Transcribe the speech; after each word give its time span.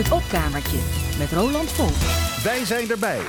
Het 0.00 0.12
opkamertje 0.12 0.78
met 1.18 1.32
Roland 1.32 1.70
Volk. 1.70 1.96
Wij 2.42 2.64
zijn 2.64 2.90
erbij. 2.90 3.20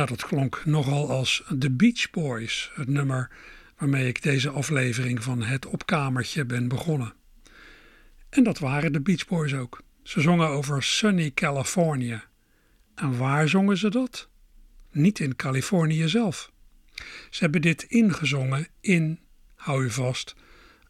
Ja, 0.00 0.06
dat 0.06 0.26
klonk 0.26 0.62
nogal 0.64 1.10
als 1.10 1.42
The 1.58 1.70
Beach 1.70 2.10
Boys, 2.10 2.70
het 2.74 2.88
nummer 2.88 3.30
waarmee 3.76 4.08
ik 4.08 4.22
deze 4.22 4.50
aflevering 4.50 5.22
van 5.22 5.42
Het 5.42 5.66
Opkamertje 5.66 6.44
ben 6.44 6.68
begonnen. 6.68 7.14
En 8.28 8.44
dat 8.44 8.58
waren 8.58 8.92
de 8.92 9.00
Beach 9.00 9.26
Boys 9.26 9.54
ook. 9.54 9.82
Ze 10.02 10.20
zongen 10.20 10.48
over 10.48 10.82
Sunny 10.82 11.30
California. 11.30 12.24
En 12.94 13.18
waar 13.18 13.48
zongen 13.48 13.76
ze 13.76 13.90
dat? 13.90 14.28
Niet 14.90 15.18
in 15.18 15.36
Californië 15.36 16.08
zelf. 16.08 16.52
Ze 17.30 17.38
hebben 17.42 17.60
dit 17.60 17.82
ingezongen 17.82 18.68
in, 18.80 19.18
hou 19.54 19.84
je 19.84 19.90
vast, 19.90 20.34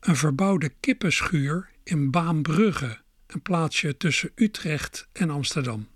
een 0.00 0.16
verbouwde 0.16 0.72
kippenschuur 0.80 1.70
in 1.82 2.10
Baanbrugge, 2.10 2.98
een 3.26 3.42
plaatsje 3.42 3.96
tussen 3.96 4.30
Utrecht 4.34 5.08
en 5.12 5.30
Amsterdam. 5.30 5.88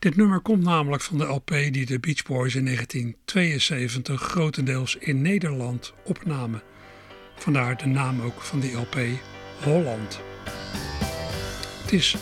Dit 0.00 0.16
nummer 0.16 0.40
komt 0.40 0.62
namelijk 0.62 1.02
van 1.02 1.18
de 1.18 1.24
LP 1.24 1.48
die 1.48 1.86
de 1.86 1.98
Beach 1.98 2.22
Boys 2.22 2.54
in 2.54 2.64
1972 2.64 4.22
grotendeels 4.22 4.96
in 4.96 5.22
Nederland 5.22 5.94
opnamen. 6.04 6.62
Vandaar 7.36 7.76
de 7.76 7.86
naam 7.86 8.20
ook 8.20 8.40
van 8.40 8.60
die 8.60 8.76
LP, 8.76 8.98
Holland. 9.62 10.20
Het 11.82 11.92
is, 11.92 12.16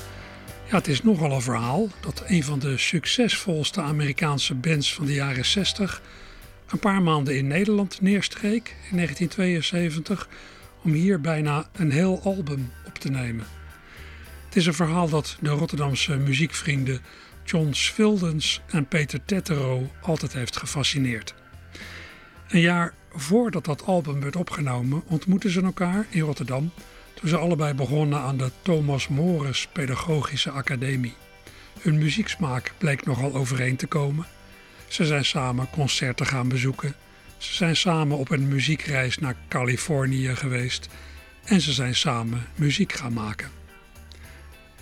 ja, 0.70 0.76
het 0.76 0.88
is 0.88 1.02
nogal 1.02 1.32
een 1.32 1.42
verhaal 1.42 1.88
dat 2.00 2.22
een 2.26 2.44
van 2.44 2.58
de 2.58 2.78
succesvolste 2.78 3.80
Amerikaanse 3.80 4.54
bands 4.54 4.94
van 4.94 5.06
de 5.06 5.14
jaren 5.14 5.44
60 5.44 6.02
een 6.68 6.78
paar 6.78 7.02
maanden 7.02 7.36
in 7.36 7.46
Nederland 7.46 8.00
neerstreek 8.00 8.76
in 8.90 8.96
1972 8.96 10.28
om 10.82 10.92
hier 10.92 11.20
bijna 11.20 11.68
een 11.72 11.90
heel 11.90 12.20
album 12.22 12.72
op 12.86 12.98
te 12.98 13.10
nemen. 13.10 13.46
Het 14.44 14.56
is 14.56 14.66
een 14.66 14.74
verhaal 14.74 15.08
dat 15.08 15.36
de 15.40 15.50
Rotterdamse 15.50 16.16
muziekvrienden 16.16 17.00
John 17.50 17.72
Svildens 17.72 18.60
en 18.66 18.86
Peter 18.86 19.24
Tettero 19.24 19.90
altijd 20.00 20.32
heeft 20.32 20.56
gefascineerd. 20.56 21.34
Een 22.48 22.60
jaar 22.60 22.94
voordat 23.12 23.64
dat 23.64 23.84
album 23.86 24.20
werd 24.20 24.36
opgenomen 24.36 25.02
ontmoetten 25.06 25.50
ze 25.50 25.62
elkaar 25.62 26.06
in 26.08 26.20
Rotterdam 26.20 26.70
toen 27.14 27.28
ze 27.28 27.36
allebei 27.36 27.74
begonnen 27.74 28.18
aan 28.18 28.36
de 28.36 28.50
Thomas 28.62 29.08
Morris 29.08 29.68
Pedagogische 29.72 30.50
Academie. 30.50 31.14
Hun 31.80 31.98
muzieksmaak 31.98 32.72
bleek 32.78 33.04
nogal 33.04 33.34
overeen 33.34 33.76
te 33.76 33.86
komen. 33.86 34.26
Ze 34.88 35.06
zijn 35.06 35.24
samen 35.24 35.70
concerten 35.70 36.26
gaan 36.26 36.48
bezoeken. 36.48 36.94
Ze 37.38 37.54
zijn 37.54 37.76
samen 37.76 38.16
op 38.16 38.30
een 38.30 38.48
muziekreis 38.48 39.18
naar 39.18 39.36
Californië 39.48 40.36
geweest. 40.36 40.88
En 41.44 41.60
ze 41.60 41.72
zijn 41.72 41.94
samen 41.94 42.46
muziek 42.54 42.92
gaan 42.92 43.12
maken. 43.12 43.57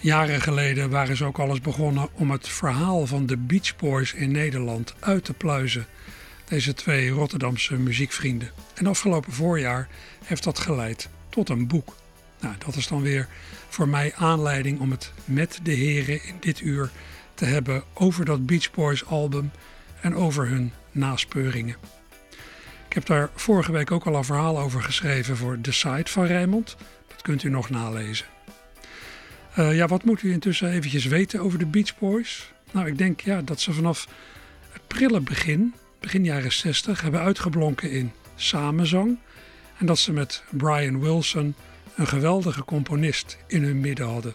Jaren 0.06 0.40
geleden 0.40 0.90
waren 0.90 1.16
ze 1.16 1.24
ook 1.24 1.38
alles 1.38 1.60
begonnen 1.60 2.08
om 2.12 2.30
het 2.30 2.48
verhaal 2.48 3.06
van 3.06 3.26
de 3.26 3.36
Beach 3.36 3.76
Boys 3.76 4.12
in 4.12 4.30
Nederland 4.30 4.94
uit 5.00 5.24
te 5.24 5.32
pluizen 5.32 5.86
deze 6.44 6.74
twee 6.74 7.10
Rotterdamse 7.10 7.76
muziekvrienden. 7.76 8.50
En 8.74 8.86
afgelopen 8.86 9.32
voorjaar 9.32 9.88
heeft 10.24 10.44
dat 10.44 10.58
geleid 10.58 11.08
tot 11.28 11.48
een 11.48 11.66
boek. 11.66 11.96
Nou, 12.40 12.54
dat 12.66 12.76
is 12.76 12.88
dan 12.88 13.02
weer 13.02 13.28
voor 13.68 13.88
mij 13.88 14.12
aanleiding 14.14 14.80
om 14.80 14.90
het 14.90 15.12
met 15.24 15.60
de 15.62 15.72
heren 15.72 16.24
in 16.24 16.36
dit 16.40 16.60
uur 16.60 16.90
te 17.34 17.44
hebben 17.44 17.82
over 17.94 18.24
dat 18.24 18.46
Beach 18.46 18.70
Boys 18.70 19.06
album 19.06 19.50
en 20.00 20.14
over 20.14 20.48
hun 20.48 20.72
naspeuringen. 20.92 21.76
Ik 22.88 22.92
heb 22.92 23.06
daar 23.06 23.30
vorige 23.34 23.72
week 23.72 23.90
ook 23.90 24.06
al 24.06 24.14
een 24.14 24.24
verhaal 24.24 24.58
over 24.58 24.82
geschreven 24.82 25.36
voor 25.36 25.60
de 25.60 25.72
site 25.72 26.12
van 26.12 26.24
Rijmond. 26.24 26.76
Dat 27.08 27.22
kunt 27.22 27.42
u 27.42 27.50
nog 27.50 27.70
nalezen. 27.70 28.35
Uh, 29.58 29.76
ja, 29.76 29.86
wat 29.86 30.04
moet 30.04 30.22
u 30.22 30.32
intussen 30.32 30.70
eventjes 30.70 31.04
weten 31.04 31.40
over 31.40 31.58
de 31.58 31.66
Beach 31.66 31.98
Boys? 31.98 32.52
Nou, 32.72 32.86
ik 32.86 32.98
denk 32.98 33.20
ja, 33.20 33.42
dat 33.42 33.60
ze 33.60 33.72
vanaf 33.72 34.08
het 34.70 34.86
prille 34.86 35.20
begin, 35.20 35.74
begin 36.00 36.24
jaren 36.24 36.52
60, 36.52 37.00
hebben 37.00 37.20
uitgeblonken 37.20 37.90
in 37.90 38.12
samenzang. 38.34 39.18
En 39.78 39.86
dat 39.86 39.98
ze 39.98 40.12
met 40.12 40.42
Brian 40.50 41.00
Wilson 41.00 41.54
een 41.94 42.06
geweldige 42.06 42.64
componist 42.64 43.38
in 43.46 43.62
hun 43.62 43.80
midden 43.80 44.06
hadden. 44.06 44.34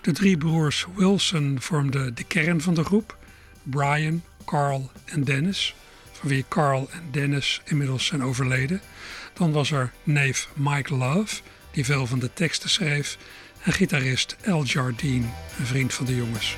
De 0.00 0.12
drie 0.12 0.36
broers 0.36 0.86
Wilson 0.94 1.56
vormden 1.60 2.14
de 2.14 2.24
kern 2.24 2.60
van 2.60 2.74
de 2.74 2.84
groep. 2.84 3.18
Brian, 3.62 4.22
Carl 4.44 4.90
en 5.04 5.24
Dennis, 5.24 5.74
van 6.12 6.28
wie 6.28 6.44
Carl 6.48 6.88
en 6.90 7.02
Dennis 7.10 7.62
inmiddels 7.64 8.06
zijn 8.06 8.22
overleden. 8.22 8.80
Dan 9.32 9.52
was 9.52 9.70
er 9.70 9.92
neef 10.02 10.48
Mike 10.54 10.94
Love, 10.94 11.40
die 11.70 11.84
veel 11.84 12.06
van 12.06 12.18
de 12.18 12.32
teksten 12.32 12.70
schreef. 12.70 13.18
En 13.62 13.72
gitarist 13.72 14.36
Al 14.46 14.64
Jardine, 14.64 15.26
een 15.58 15.66
vriend 15.66 15.94
van 15.94 16.06
de 16.06 16.16
jongens. 16.16 16.56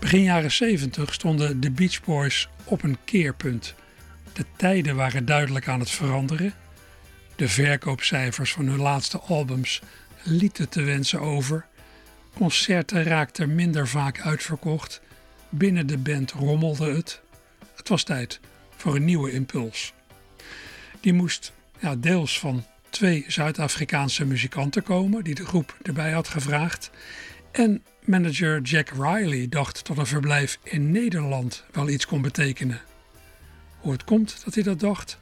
Begin 0.00 0.22
jaren 0.22 0.52
70 0.52 1.14
stonden 1.14 1.60
de 1.60 1.70
Beach 1.70 2.04
Boys 2.04 2.48
op 2.64 2.82
een 2.82 2.98
keerpunt. 3.04 3.74
De 4.32 4.44
tijden 4.56 4.96
waren 4.96 5.24
duidelijk 5.24 5.68
aan 5.68 5.80
het 5.80 5.90
veranderen. 5.90 6.54
De 7.36 7.48
verkoopcijfers 7.48 8.52
van 8.52 8.66
hun 8.66 8.80
laatste 8.80 9.18
albums 9.18 9.82
lieten 10.22 10.68
te 10.68 10.82
wensen 10.82 11.20
over. 11.20 11.66
Concerten 12.34 13.02
raakten 13.02 13.54
minder 13.54 13.88
vaak 13.88 14.20
uitverkocht. 14.20 15.00
Binnen 15.48 15.86
de 15.86 15.98
band 15.98 16.30
rommelde 16.32 16.94
het. 16.94 17.20
Het 17.74 17.88
was 17.88 18.04
tijd 18.04 18.40
voor 18.76 18.96
een 18.96 19.04
nieuwe 19.04 19.32
impuls. 19.32 19.92
Die 21.00 21.12
moest 21.12 21.52
ja, 21.78 21.96
deels 21.96 22.38
van 22.38 22.64
twee 22.90 23.24
Zuid-Afrikaanse 23.28 24.24
muzikanten 24.24 24.82
komen, 24.82 25.24
die 25.24 25.34
de 25.34 25.46
groep 25.46 25.76
erbij 25.82 26.12
had 26.12 26.28
gevraagd. 26.28 26.90
En 27.52 27.82
manager 28.04 28.60
Jack 28.60 28.88
Riley 28.88 29.48
dacht 29.48 29.86
dat 29.86 29.98
een 29.98 30.06
verblijf 30.06 30.58
in 30.62 30.90
Nederland 30.90 31.64
wel 31.72 31.88
iets 31.88 32.06
kon 32.06 32.22
betekenen. 32.22 32.80
Hoe 33.78 33.92
het 33.92 34.04
komt 34.04 34.44
dat 34.44 34.54
hij 34.54 34.62
dat 34.62 34.80
dacht, 34.80 35.18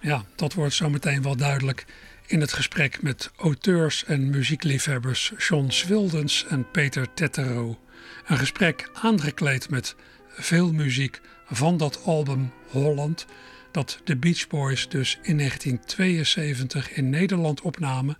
ja, 0.00 0.24
dat 0.36 0.54
wordt 0.54 0.74
zo 0.74 0.90
meteen 0.90 1.22
wel 1.22 1.36
duidelijk 1.36 1.86
in 2.26 2.40
het 2.40 2.52
gesprek 2.52 3.02
met 3.02 3.30
auteurs 3.36 4.04
en 4.04 4.30
muziekliefhebbers 4.30 5.32
John 5.38 5.70
Swildens 5.70 6.46
en 6.48 6.70
Peter 6.70 7.14
Tettero. 7.14 7.78
Een 8.26 8.38
gesprek 8.38 8.90
aangekleed 8.92 9.70
met 9.70 9.94
veel 10.28 10.72
muziek 10.72 11.20
van 11.46 11.76
dat 11.76 12.04
album 12.04 12.52
Holland, 12.68 13.26
dat 13.72 14.00
de 14.04 14.16
Beach 14.16 14.46
Boys 14.46 14.88
dus 14.88 15.18
in 15.22 15.36
1972 15.36 16.90
in 16.92 17.10
Nederland 17.10 17.60
opnamen 17.60 18.18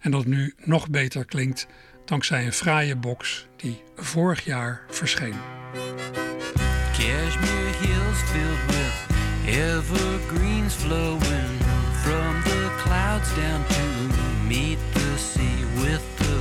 en 0.00 0.10
dat 0.10 0.26
nu 0.26 0.54
nog 0.64 0.88
beter 0.90 1.24
klinkt 1.24 1.66
dankzij 2.04 2.46
een 2.46 2.52
fraaie 2.52 2.96
box 2.96 3.46
die 3.56 3.82
vorig 3.96 4.44
jaar 4.44 4.82
verscheen. 4.88 5.34
Hills 7.80 8.20
filled 8.22 8.66
with 8.66 8.94
evergreens 9.46 10.74
flowing 10.74 11.60
from 12.02 12.42
the 12.42 12.70
clouds 12.82 13.34
down 13.34 13.64
to 13.68 13.82
meet 14.48 14.78
the 14.92 15.18
sea 15.18 15.64
with 15.74 16.02
the 16.16 16.36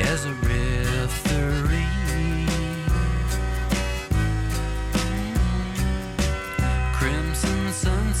as 0.00 0.24
a. 0.26 1.97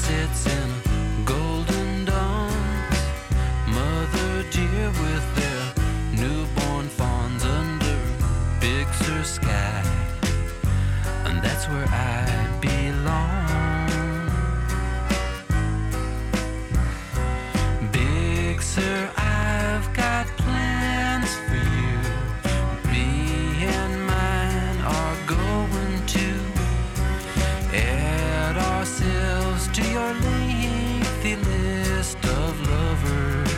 sunsets 0.08 0.46
and 0.46 1.26
golden 1.26 2.04
dawns, 2.04 2.98
mother 3.66 4.42
dear 4.50 4.88
with 5.02 5.26
their 5.36 5.74
newborn 6.12 6.88
fawns 6.88 7.44
under 7.44 7.98
Big 8.60 8.86
sky. 9.24 9.82
And 11.26 11.42
that's 11.42 11.68
where 11.68 11.86
I 11.88 12.37
to 29.78 29.90
your 29.92 30.12
lengthy 30.12 31.36
list 31.36 32.18
of 32.24 32.68
lovers 32.68 33.52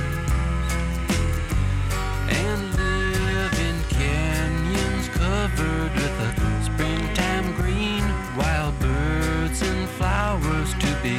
and 2.29 2.61
live 2.77 3.55
in 3.69 3.77
canyons 3.89 5.09
covered 5.09 5.93
with 5.95 6.21
a 6.29 6.31
springtime 6.63 7.55
green, 7.57 8.05
wild 8.37 8.79
birds 8.81 9.63
and 9.63 9.89
flowers 9.89 10.75
to 10.75 10.91
be 11.03 11.17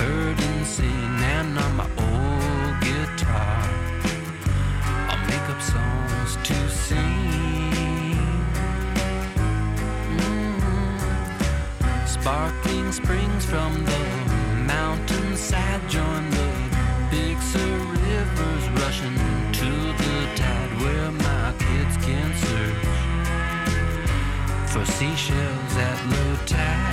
heard 0.00 0.38
and 0.40 0.66
seen. 0.66 1.14
And 1.34 1.58
on 1.58 1.76
my 1.76 1.88
old 2.06 2.80
guitar, 2.80 3.58
I'll 5.08 5.26
make 5.26 5.48
up 5.50 5.60
songs 5.62 6.36
to 6.48 6.68
sing. 6.70 8.18
Mm. 10.16 10.58
Sparkling 12.06 12.92
springs 12.92 13.44
from 13.44 13.84
the 13.84 14.03
mountainside 14.74 15.82
join 15.88 16.24
the 16.30 16.48
big 17.10 17.36
Sur 17.50 17.74
rivers 18.02 18.64
rushing 18.80 19.18
to 19.58 19.70
the 20.00 20.16
tide 20.40 20.72
where 20.82 21.10
my 21.26 21.46
kids 21.64 21.94
can 22.06 22.28
search 22.46 22.86
for 24.72 24.84
seashells 24.96 25.74
at 25.88 25.98
low 26.10 26.32
tide. 26.46 26.83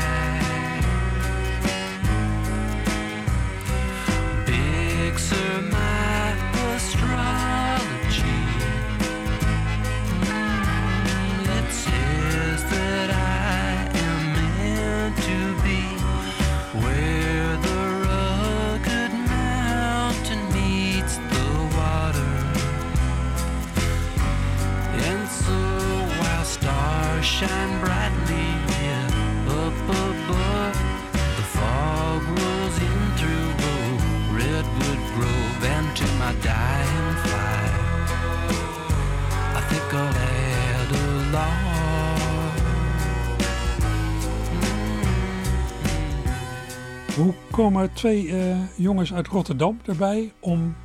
Komen 47.51 47.93
twee 47.93 48.38
eh, 48.38 48.58
jongens 48.77 49.13
uit 49.13 49.27
Rotterdam 49.27 49.79
erbij 49.86 50.34
om 50.39 50.75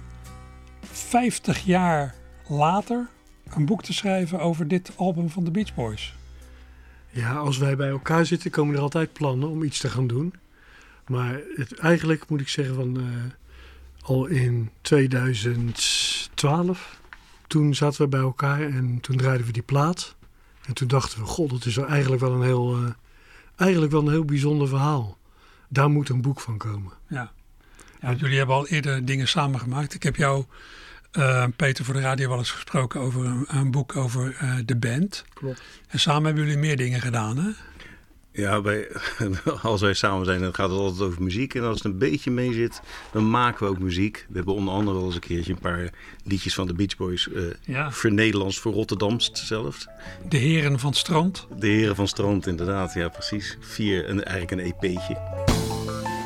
50 0.81 1.65
jaar 1.65 2.15
later 2.49 3.09
een 3.55 3.67
boek 3.67 3.83
te 3.83 3.93
schrijven 3.93 4.41
over 4.41 4.69
dit 4.69 4.93
album 4.97 5.31
van 5.31 5.45
de 5.45 5.51
Beach 5.51 5.75
Boys? 5.75 6.15
Ja, 7.11 7.35
als 7.35 7.59
wij 7.59 7.77
bij 7.77 7.89
elkaar 7.89 8.27
zitten, 8.27 8.51
komen 8.51 8.75
er 8.75 8.81
altijd 8.81 9.13
plannen 9.13 9.49
om 9.49 9.63
iets 9.63 9.79
te 9.79 9.89
gaan 9.89 10.07
doen. 10.07 10.35
Maar 11.07 11.41
het, 11.55 11.79
eigenlijk 11.79 12.29
moet 12.29 12.41
ik 12.41 12.49
zeggen 12.49 12.75
van 12.75 12.97
eh, 12.97 13.03
al 14.03 14.27
in 14.27 14.71
2012, 14.81 17.01
toen 17.47 17.75
zaten 17.75 18.03
we 18.03 18.09
bij 18.09 18.21
elkaar 18.21 18.61
en 18.61 18.99
toen 19.01 19.17
draaiden 19.17 19.47
we 19.47 19.53
die 19.53 19.63
plaat. 19.63 20.15
En 20.67 20.75
toen 20.75 20.89
dachten 20.89 21.19
we, 21.19 21.25
god, 21.25 21.51
dat 21.51 21.65
is 21.65 21.77
eigenlijk 21.77 22.23
wel 22.23 22.33
een 22.33 22.43
heel, 22.43 22.77
eh, 22.77 22.85
eigenlijk 23.57 23.93
wel 23.93 24.03
een 24.03 24.13
heel 24.13 24.25
bijzonder 24.25 24.69
verhaal. 24.69 25.17
Daar 25.69 25.91
moet 25.91 26.09
een 26.09 26.23
boek 26.23 26.41
van 26.41 26.59
komen. 26.59 26.93
Ja. 27.09 27.33
ja 28.01 28.07
want 28.07 28.21
jullie 28.21 28.39
hebben 28.39 28.57
al 28.57 28.67
eerder 28.67 29.05
dingen 29.05 29.29
samengemaakt. 29.29 29.95
Ik 29.95 30.03
heb 30.03 30.17
jou 30.17 30.45
uh, 31.13 31.45
Peter 31.57 31.85
voor 31.85 31.95
de 31.95 32.01
radio 32.01 32.29
wel 32.29 32.39
eens 32.39 32.51
gesproken 32.51 33.01
over 33.01 33.25
een, 33.25 33.45
een 33.49 33.71
boek 33.71 33.97
over 33.97 34.37
uh, 34.43 34.55
de 34.65 34.77
band. 34.77 35.25
Klopt. 35.35 35.63
En 35.89 36.01
samen 36.01 36.25
hebben 36.25 36.45
jullie 36.45 36.59
meer 36.59 36.77
dingen 36.77 37.01
gedaan, 37.01 37.39
hè? 37.39 37.51
Ja, 38.37 38.63
wij, 38.63 38.89
als 39.63 39.81
wij 39.81 39.95
samen 39.95 40.25
zijn, 40.25 40.41
dan 40.41 40.55
gaat 40.55 40.71
het 40.71 40.79
altijd 40.79 41.09
over 41.09 41.23
muziek. 41.23 41.55
En 41.55 41.63
als 41.63 41.83
het 41.83 41.85
een 41.85 41.99
beetje 41.99 42.31
mee 42.31 42.53
zit, 42.53 42.81
dan 43.13 43.31
maken 43.31 43.65
we 43.65 43.71
ook 43.71 43.79
muziek. 43.79 44.27
We 44.29 44.37
hebben 44.37 44.55
onder 44.55 44.75
andere 44.75 44.97
wel 44.97 45.07
eens 45.07 45.15
een 45.15 45.21
keertje 45.21 45.53
een 45.53 45.59
paar 45.59 45.91
liedjes 46.25 46.55
van 46.55 46.67
de 46.67 46.75
Beach 46.75 46.97
Boys 46.97 47.29
uh, 47.33 47.43
ja. 47.65 47.91
Nederlands 48.03 48.59
voor 48.59 48.73
Rotterdams 48.73 49.31
zelf. 49.33 49.87
De 50.29 50.37
Heren 50.37 50.79
van 50.79 50.95
Strand. 50.95 51.47
De 51.59 51.67
Heren 51.67 51.97
van 51.97 52.09
Strand, 52.09 52.47
inderdaad. 52.47 52.95
Ja, 52.95 53.09
precies. 53.09 53.57
Vier, 53.61 54.09
een, 54.09 54.25
eigenlijk 54.25 54.63
een 54.63 54.73
EP'tje. 54.81 55.56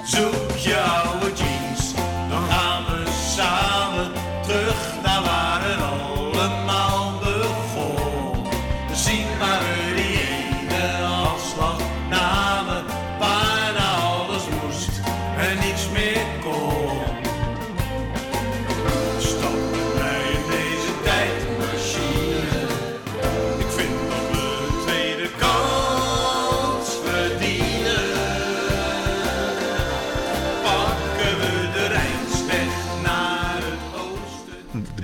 Zoek 0.04 0.57
je 0.57 0.83
jeans, 1.35 1.95
dan 2.28 2.42
gaan 2.50 2.85
we 2.85 3.11
samen 3.37 4.12
terug 4.42 5.02
naar 5.02 5.09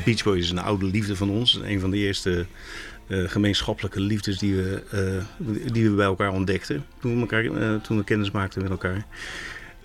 Beach 0.06 0.36
is 0.36 0.50
een 0.50 0.58
oude 0.58 0.86
liefde 0.86 1.16
van 1.16 1.30
ons. 1.30 1.60
Een 1.62 1.80
van 1.80 1.90
de 1.90 1.96
eerste 1.96 2.46
uh, 3.06 3.28
gemeenschappelijke 3.28 4.00
liefdes 4.00 4.38
die 4.38 4.54
we, 4.54 4.82
uh, 5.38 5.72
die 5.72 5.90
we 5.90 5.96
bij 5.96 6.06
elkaar 6.06 6.32
ontdekten. 6.32 6.84
Toen 7.00 7.14
we, 7.14 7.20
elkaar, 7.20 7.44
uh, 7.44 7.74
toen 7.74 7.96
we 7.96 8.04
kennis 8.04 8.30
maakten 8.30 8.62
met 8.62 8.70
elkaar. 8.70 9.06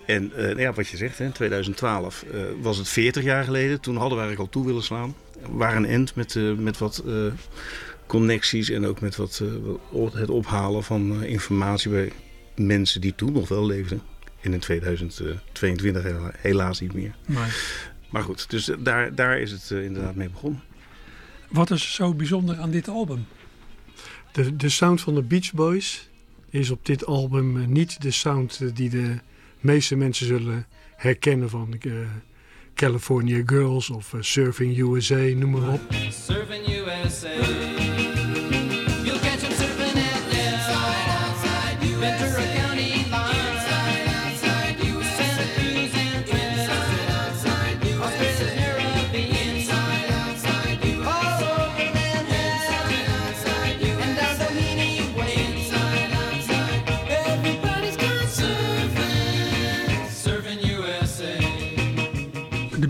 En 0.06 0.32
ja, 0.56 0.72
wat 0.72 0.88
je 0.88 0.96
zegt, 0.96 1.20
in 1.20 1.32
2012 1.32 2.24
was 2.60 2.78
het 2.78 2.88
40 2.88 3.22
jaar 3.22 3.44
geleden. 3.44 3.80
Toen 3.80 3.96
hadden 3.96 4.18
we 4.18 4.24
eigenlijk 4.24 4.54
al 4.54 4.60
toe 4.60 4.70
willen 4.70 4.82
slaan. 4.82 5.14
Waren 5.50 5.82
een 5.82 5.90
end 5.90 6.14
met, 6.14 6.38
met 6.58 6.78
wat 6.78 7.04
connecties 8.06 8.70
en 8.70 8.86
ook 8.86 9.00
met 9.00 9.16
wat, 9.16 9.42
het 10.12 10.30
ophalen 10.30 10.84
van 10.84 11.24
informatie 11.24 11.90
bij 11.90 12.12
mensen 12.56 13.00
die 13.00 13.14
toen 13.14 13.32
nog 13.32 13.48
wel 13.48 13.66
leefden. 13.66 14.02
En 14.40 14.52
in 14.52 14.60
2022 14.60 16.04
helaas 16.38 16.80
niet 16.80 16.94
meer. 16.94 17.14
Maar 18.12 18.22
goed, 18.22 18.50
dus 18.50 18.70
daar, 18.78 19.14
daar 19.14 19.38
is 19.38 19.50
het 19.50 19.70
inderdaad 19.70 20.14
mee 20.14 20.30
begonnen. 20.30 20.62
Wat 21.48 21.70
is 21.70 21.94
zo 21.94 22.14
bijzonder 22.14 22.58
aan 22.58 22.70
dit 22.70 22.88
album? 22.88 23.26
De, 24.32 24.56
de 24.56 24.68
sound 24.68 25.00
van 25.00 25.14
de 25.14 25.22
Beach 25.22 25.52
Boys 25.52 26.08
is 26.50 26.70
op 26.70 26.86
dit 26.86 27.06
album 27.06 27.72
niet 27.72 28.02
de 28.02 28.10
sound 28.10 28.76
die 28.76 28.90
de 28.90 29.18
meeste 29.60 29.96
mensen 29.96 30.26
zullen 30.26 30.66
herkennen 30.96 31.50
van 31.50 31.74
uh, 31.80 31.94
California 32.74 33.42
Girls 33.46 33.90
of 33.90 34.12
uh, 34.12 34.22
Surfing 34.22 34.78
USA, 34.78 35.16
noem 35.16 35.50
maar 35.50 35.68
op. 35.68 35.80
Surfing 36.10 36.68
USA. 36.68 37.71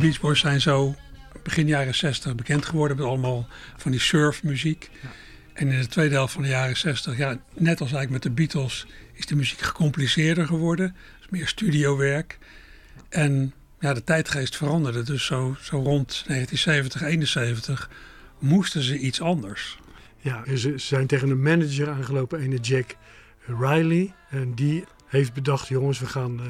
Beach 0.02 0.20
Boys 0.20 0.40
zijn 0.40 0.60
zo 0.60 0.94
begin 1.42 1.66
jaren 1.66 1.94
60 1.94 2.34
bekend 2.34 2.64
geworden 2.64 2.96
met 2.96 3.06
allemaal 3.06 3.48
van 3.76 3.90
die 3.90 4.00
surfmuziek. 4.00 4.90
Ja. 5.02 5.08
En 5.52 5.68
in 5.68 5.80
de 5.80 5.86
tweede 5.86 6.14
helft 6.14 6.32
van 6.32 6.42
de 6.42 6.48
jaren 6.48 6.76
60, 6.76 7.16
ja, 7.16 7.38
net 7.52 7.80
als 7.80 7.92
eigenlijk 7.92 8.10
met 8.10 8.22
de 8.22 8.30
Beatles, 8.30 8.86
is 9.12 9.26
de 9.26 9.36
muziek 9.36 9.60
gecompliceerder 9.60 10.46
geworden. 10.46 10.96
Dus 11.18 11.28
meer 11.28 11.48
studiowerk. 11.48 12.38
En 13.08 13.52
ja, 13.80 13.94
de 13.94 14.04
tijdgeest 14.04 14.56
veranderde. 14.56 15.02
Dus 15.02 15.24
zo, 15.24 15.56
zo 15.60 15.76
rond 15.76 16.24
1970, 16.26 17.02
71 17.02 17.90
moesten 18.38 18.82
ze 18.82 18.98
iets 18.98 19.20
anders. 19.20 19.78
Ja, 20.18 20.56
ze 20.56 20.78
zijn 20.78 21.06
tegen 21.06 21.30
een 21.30 21.42
manager 21.42 21.90
aangelopen, 21.90 22.42
een 22.42 22.56
Jack 22.56 22.96
Riley. 23.46 24.14
En 24.30 24.54
die 24.54 24.84
heeft 25.06 25.32
bedacht, 25.32 25.68
jongens, 25.68 25.98
we 25.98 26.06
gaan... 26.06 26.40
Uh, 26.40 26.46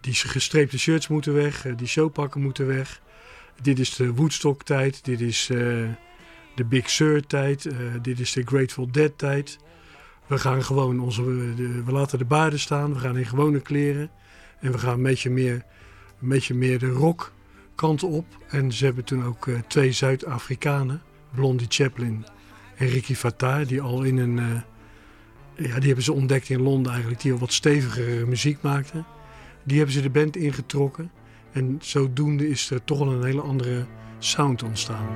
die 0.00 0.14
gestreepte 0.14 0.78
shirts 0.78 1.08
moeten 1.08 1.34
weg, 1.34 1.66
uh, 1.66 1.76
die 1.76 1.86
showpakken 1.86 2.40
moeten 2.40 2.66
weg. 2.66 3.00
Dit 3.62 3.78
is 3.78 3.94
de 3.94 4.14
Woodstock 4.14 4.62
tijd, 4.62 5.04
dit 5.04 5.20
is 5.20 5.48
uh, 5.52 5.88
de 6.54 6.64
Big 6.64 6.90
Sur 6.90 7.26
tijd, 7.26 7.64
uh, 7.64 7.74
dit 8.02 8.20
is 8.20 8.32
de 8.32 8.42
Grateful 8.42 8.90
Dead 8.90 9.18
tijd. 9.18 9.58
We 10.26 10.38
gaan 10.38 10.64
gewoon 10.64 11.00
onze, 11.00 11.22
de, 11.54 11.82
we 11.84 11.92
laten 11.92 12.18
de 12.18 12.24
baarden 12.24 12.58
staan, 12.58 12.92
we 12.92 12.98
gaan 12.98 13.16
in 13.16 13.26
gewone 13.26 13.60
kleren. 13.60 14.10
En 14.60 14.72
we 14.72 14.78
gaan 14.78 14.94
een 14.94 15.02
beetje 15.02 15.30
meer, 15.30 15.64
een 16.20 16.28
beetje 16.28 16.54
meer 16.54 16.78
de 16.78 16.88
rock 16.88 17.32
kant 17.74 18.02
op. 18.02 18.26
En 18.48 18.72
ze 18.72 18.84
hebben 18.84 19.04
toen 19.04 19.24
ook 19.24 19.48
twee 19.66 19.92
Zuid-Afrikanen, 19.92 21.02
Blondie 21.34 21.66
Chaplin 21.68 22.24
en 22.76 22.86
Ricky 22.86 23.14
Fatah, 23.14 23.68
die 23.68 23.80
al 23.80 24.02
in 24.02 24.18
een... 24.18 24.36
ja, 25.56 25.78
die 25.78 25.86
hebben 25.86 26.04
ze 26.04 26.12
ontdekt 26.12 26.48
in 26.48 26.62
Londen 26.62 26.92
eigenlijk, 26.92 27.22
die 27.22 27.32
al 27.32 27.38
wat 27.38 27.52
stevigere 27.52 28.26
muziek 28.26 28.62
maakten. 28.62 29.06
Die 29.62 29.76
hebben 29.76 29.94
ze 29.94 30.02
de 30.02 30.10
band 30.10 30.36
ingetrokken. 30.36 31.10
En 31.52 31.78
zodoende 31.80 32.48
is 32.48 32.70
er 32.70 32.84
toch 32.84 32.98
wel 32.98 33.12
een 33.12 33.24
hele 33.24 33.40
andere 33.40 33.86
sound 34.18 34.62
ontstaan. 34.62 35.06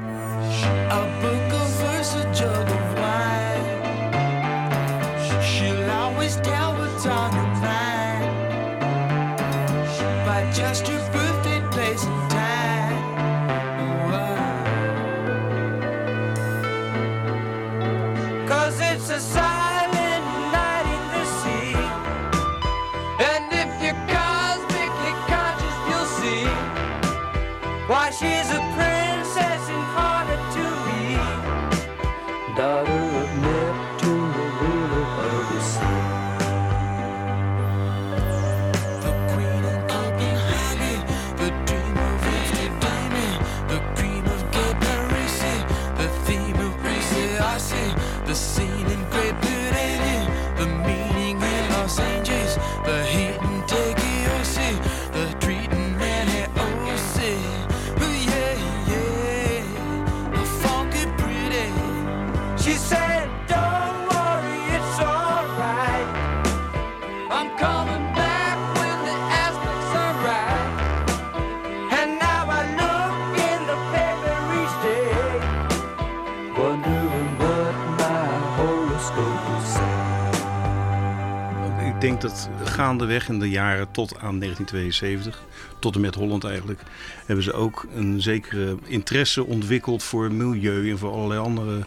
Gaandeweg 82.74 83.28
in 83.28 83.38
de 83.38 83.50
jaren 83.50 83.90
tot 83.90 84.10
aan 84.18 84.38
1972, 84.38 85.42
tot 85.78 85.94
en 85.94 86.00
met 86.00 86.14
Holland 86.14 86.44
eigenlijk, 86.44 86.82
hebben 87.26 87.44
ze 87.44 87.52
ook 87.52 87.86
een 87.94 88.22
zekere 88.22 88.76
interesse 88.84 89.44
ontwikkeld 89.44 90.02
voor 90.02 90.32
milieu 90.32 90.90
en 90.90 90.98
voor 90.98 91.12
allerlei 91.12 91.40
andere 91.40 91.86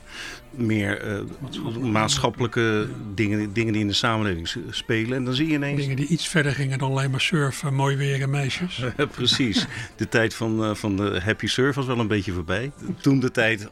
meer 0.52 1.06
uh, 1.08 1.82
maatschappelijke 1.82 2.88
dingen, 3.16 3.54
dingen 3.54 3.74
die 3.74 3.82
in 3.82 3.88
de 3.88 3.94
samenleving 3.94 4.50
spelen. 4.70 5.18
En 5.18 5.26
dan 5.26 5.34
zie 5.34 5.48
je 5.48 5.54
ineens... 5.54 5.82
Dingen 5.82 5.96
die 5.96 6.08
iets 6.08 6.28
verder 6.28 6.52
gingen 6.52 6.80
dan 6.80 6.90
alleen 6.92 7.12
maar 7.12 7.22
surfen, 7.22 7.74
mooi 7.74 7.96
weer 7.96 8.22
en 8.22 8.30
meisjes. 8.30 8.84
Precies. 9.16 9.66
De 9.96 10.10
tijd 10.10 10.34
van, 10.34 10.64
uh, 10.64 10.76
van 10.76 10.98
de 10.98 11.20
happy 11.24 11.48
surf 11.48 11.76
was 11.76 11.86
wel 11.86 12.00
een 12.00 12.08
beetje 12.08 12.32
voorbij. 12.32 12.72
Toen 13.02 13.20
de 13.20 13.32
tijd 13.32 13.70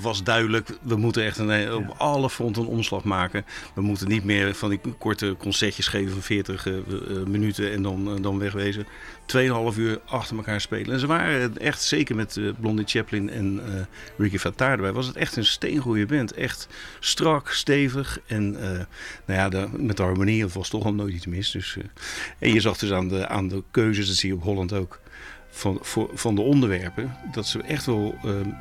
was 0.00 0.22
duidelijk, 0.22 0.68
we 0.82 0.96
moeten 0.96 1.24
echt 1.24 1.38
een, 1.38 1.72
op 1.74 1.94
alle 1.96 2.30
fronten 2.30 2.62
een 2.62 2.68
omslag 2.68 3.04
maken. 3.04 3.44
We 3.74 3.80
moeten 3.80 4.08
niet 4.08 4.24
meer 4.24 4.54
van 4.54 4.70
die 4.70 4.80
korte 4.98 5.34
concertjes 5.38 5.88
geven 5.88 6.12
van 6.12 6.22
40 6.22 6.66
uh, 6.66 6.74
minuten 7.26 7.72
en 7.72 7.82
dan, 7.82 8.22
dan 8.22 8.38
wegwezen. 8.38 8.86
2,5 9.36 9.78
uur 9.78 10.00
achter 10.04 10.36
elkaar 10.36 10.60
spelen. 10.60 10.92
En 10.92 11.00
ze 11.00 11.06
waren 11.06 11.58
echt, 11.58 11.82
zeker 11.82 12.16
met 12.16 12.40
Blondie 12.60 12.86
Chaplin 12.86 13.30
en 13.30 13.60
Ricky 14.16 14.38
Fattar 14.38 14.70
erbij, 14.70 14.92
was 14.92 15.06
het 15.06 15.16
echt 15.16 15.36
een 15.36 15.44
steengoede 15.96 16.16
band. 16.16 16.32
Echt 16.32 16.68
strak, 17.00 17.48
stevig 17.50 18.18
en 18.26 18.52
uh, 18.54 18.60
nou 19.24 19.40
ja, 19.40 19.48
de, 19.48 19.68
met 19.76 19.96
de 19.96 20.02
harmonie 20.02 20.46
was 20.46 20.68
toch 20.68 20.84
al 20.84 20.94
nooit 20.94 21.14
iets 21.14 21.26
mis. 21.26 21.50
Dus, 21.50 21.76
en 22.38 22.52
je 22.52 22.60
zag 22.60 22.78
dus 22.78 22.92
aan 22.92 23.08
de, 23.08 23.28
aan 23.28 23.48
de 23.48 23.62
keuzes, 23.70 24.06
dat 24.06 24.16
zie 24.16 24.28
je 24.28 24.34
op 24.34 24.42
Holland 24.42 24.72
ook, 24.72 25.00
van, 25.50 25.78
voor, 25.82 26.10
van 26.14 26.34
de 26.34 26.40
onderwerpen, 26.40 27.16
dat 27.32 27.46
ze 27.46 27.62
echt 27.62 27.86
wel 27.86 28.14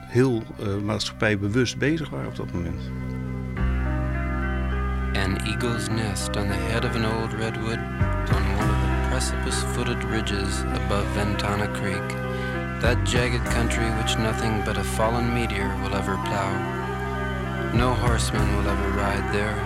heel 0.08 0.44
maatschappijbewust 0.84 1.78
bezig 1.78 2.10
waren 2.10 2.28
op 2.28 2.36
dat 2.36 2.52
moment. 2.52 2.82
An 5.16 5.38
eagle's 5.38 5.88
nest 5.88 6.36
on 6.36 6.48
the 6.48 6.54
head 6.54 6.86
of 6.86 6.96
an 6.96 7.06
old 7.06 7.34
redwood 7.34 7.80
on 8.36 8.44
one 8.58 8.70
of 8.70 8.80
the 8.82 9.08
precipice 9.10 9.66
footed 9.74 10.04
ridges 10.04 10.62
above 10.62 11.06
Ventana 11.14 11.68
Creek, 11.68 12.10
that 12.82 12.98
jagged 13.06 13.46
country 13.46 13.90
which 13.98 14.18
nothing 14.18 14.64
but 14.66 14.78
a 14.78 14.84
fallen 14.84 15.34
meteor 15.34 15.70
will 15.82 15.96
ever 15.96 16.18
plow. 16.26 16.85
No 17.76 17.94
horseman 17.94 18.56
will 18.56 18.70
ever 18.70 18.90
ride 18.92 19.34
there, 19.34 19.58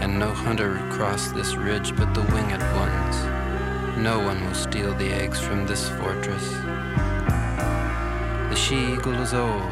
and 0.00 0.18
no 0.18 0.32
hunter 0.32 0.84
cross 0.90 1.30
this 1.30 1.54
ridge 1.54 1.94
but 1.94 2.12
the 2.14 2.22
winged 2.34 2.60
ones. 2.74 3.16
No 3.96 4.18
one 4.18 4.44
will 4.44 4.54
steal 4.54 4.92
the 4.94 5.12
eggs 5.12 5.40
from 5.40 5.66
this 5.66 5.88
fortress. 5.88 6.50
The 8.50 8.56
she 8.56 8.94
eagle 8.94 9.14
is 9.14 9.34
old. 9.34 9.70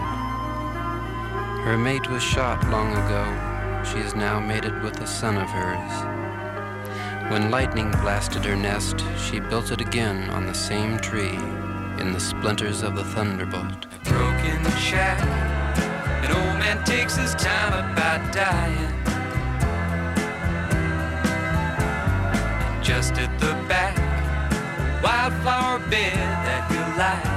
Her 1.64 1.76
mate 1.76 2.08
was 2.08 2.22
shot 2.22 2.62
long 2.70 2.92
ago. 2.92 3.82
She 3.84 3.98
is 3.98 4.14
now 4.14 4.38
mated 4.38 4.80
with 4.84 5.00
a 5.00 5.06
son 5.06 5.36
of 5.36 5.50
hers. 5.50 7.30
When 7.32 7.50
lightning 7.50 7.90
blasted 8.00 8.44
her 8.44 8.54
nest, 8.54 9.02
she 9.18 9.40
built 9.40 9.72
it 9.72 9.80
again 9.80 10.30
on 10.30 10.46
the 10.46 10.54
same 10.54 10.98
tree, 10.98 11.34
in 11.98 12.12
the 12.12 12.20
splinters 12.20 12.82
of 12.82 12.94
the 12.94 13.04
thunderbolt. 13.04 13.86
A 13.86 14.08
broken 14.08 14.64
an 14.66 15.53
man 16.58 16.84
takes 16.84 17.16
his 17.16 17.34
time 17.34 17.72
about 17.92 18.32
dying. 18.32 18.92
And 22.66 22.84
just 22.84 23.14
at 23.18 23.38
the 23.40 23.52
back, 23.68 23.96
wildflower 25.02 25.78
bed 25.90 26.16
that 26.46 26.70
he'll 26.70 26.98
lie 26.98 27.33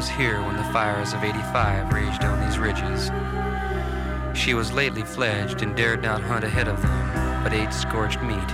was 0.00 0.08
here 0.08 0.42
when 0.44 0.56
the 0.56 0.64
fires 0.72 1.12
of 1.12 1.22
85 1.22 1.92
raged 1.92 2.24
on 2.24 2.40
these 2.40 2.58
ridges. 2.58 3.10
She 4.32 4.54
was 4.54 4.72
lately 4.72 5.02
fledged 5.02 5.60
and 5.60 5.76
dared 5.76 6.00
not 6.00 6.22
hunt 6.22 6.42
ahead 6.42 6.68
of 6.68 6.80
them, 6.80 7.44
but 7.44 7.52
ate 7.52 7.70
scorched 7.70 8.22
meat. 8.22 8.48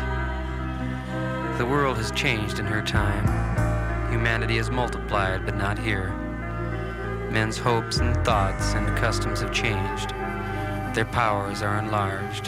The 1.57 1.65
world 1.65 1.99
has 1.99 2.11
changed 2.11 2.59
in 2.59 2.67
her 2.67 2.83
time. 2.83 4.11
Humanity 4.11 4.57
has 4.57 4.73
multiplied, 4.73 5.47
but 5.47 5.57
not 5.57 5.79
here. 5.79 6.09
Men's 7.31 7.59
hopes 7.59 7.99
and 7.99 8.17
thoughts 8.25 8.75
and 8.75 8.99
customs 8.99 9.41
have 9.41 9.53
changed. 9.53 10.11
Their 10.97 11.09
powers 11.13 11.63
are 11.63 11.79
enlarged. 11.79 12.47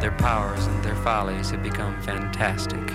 Their 0.00 0.14
powers 0.16 0.64
and 0.64 0.84
their 0.84 0.94
follies 0.94 1.50
have 1.50 1.64
become 1.64 2.00
fantastic. 2.02 2.88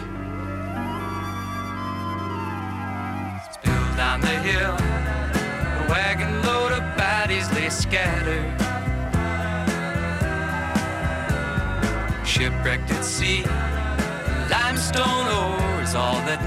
Shipwrecked 12.62 12.92
at 12.92 13.04
sea, 13.04 13.44
limestone 14.52 15.26
ore 15.26 15.82
is 15.82 15.96
all 15.96 16.14
that. 16.28 16.40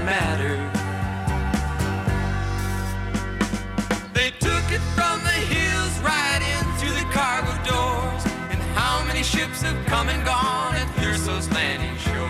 They 4.13 4.31
took 4.39 4.71
it 4.71 4.79
from 4.95 5.19
the 5.25 5.37
hills 5.51 5.99
right 5.99 6.39
in 6.39 6.63
through 6.79 6.95
the 6.95 7.05
cargo 7.11 7.51
doors. 7.67 8.23
And 8.49 8.61
how 8.79 9.03
many 9.05 9.23
ships 9.23 9.61
have 9.63 9.85
come 9.87 10.07
and 10.07 10.23
gone 10.23 10.75
at 10.75 10.87
Thurso's 10.95 11.51
landing 11.51 11.97
shore? 11.97 12.29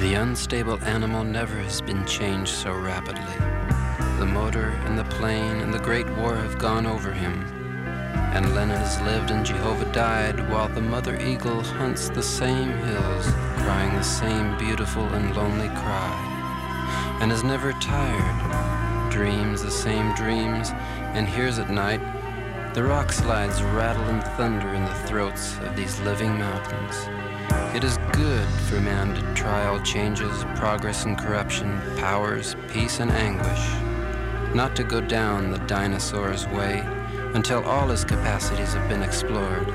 The 0.00 0.14
unstable 0.14 0.82
animal 0.84 1.24
never 1.24 1.56
has 1.58 1.82
been 1.82 2.06
changed 2.06 2.52
so 2.52 2.72
rapidly. 2.72 3.36
The 4.18 4.24
motor 4.24 4.70
and 4.86 4.98
the 4.98 5.04
plane 5.04 5.60
and 5.60 5.74
the 5.74 5.80
Great 5.80 6.08
War 6.16 6.36
have 6.36 6.56
gone 6.56 6.86
over 6.86 7.12
him. 7.12 7.55
And 8.36 8.54
Lenin 8.54 8.76
has 8.76 9.00
lived 9.00 9.30
and 9.30 9.46
Jehovah 9.46 9.90
died, 9.92 10.50
while 10.50 10.68
the 10.68 10.82
mother 10.82 11.18
eagle 11.18 11.62
hunts 11.62 12.10
the 12.10 12.22
same 12.22 12.70
hills, 12.70 13.24
crying 13.64 13.94
the 13.94 14.02
same 14.02 14.58
beautiful 14.58 15.04
and 15.14 15.34
lonely 15.34 15.68
cry, 15.68 17.18
and 17.22 17.32
is 17.32 17.42
never 17.42 17.72
tired, 17.80 19.10
dreams 19.10 19.62
the 19.62 19.70
same 19.70 20.14
dreams, 20.14 20.72
and 21.14 21.26
hears 21.26 21.58
at 21.58 21.70
night 21.70 22.02
the 22.74 22.84
rock 22.84 23.10
slides 23.10 23.62
rattle 23.62 24.04
and 24.04 24.22
thunder 24.36 24.68
in 24.74 24.84
the 24.84 25.08
throats 25.08 25.56
of 25.60 25.74
these 25.74 25.98
living 26.00 26.36
mountains. 26.38 26.94
It 27.74 27.84
is 27.84 27.96
good 28.12 28.46
for 28.68 28.78
man 28.82 29.14
to 29.14 29.34
try 29.34 29.64
all 29.64 29.80
changes, 29.80 30.44
progress 30.56 31.06
and 31.06 31.16
corruption, 31.16 31.80
powers, 31.96 32.54
peace 32.68 33.00
and 33.00 33.10
anguish, 33.10 33.66
not 34.54 34.76
to 34.76 34.84
go 34.84 35.00
down 35.00 35.50
the 35.50 35.58
dinosaur's 35.60 36.46
way 36.48 36.86
until 37.34 37.64
all 37.64 37.88
his 37.88 38.04
capacities 38.04 38.74
have 38.74 38.88
been 38.88 39.02
explored. 39.02 39.68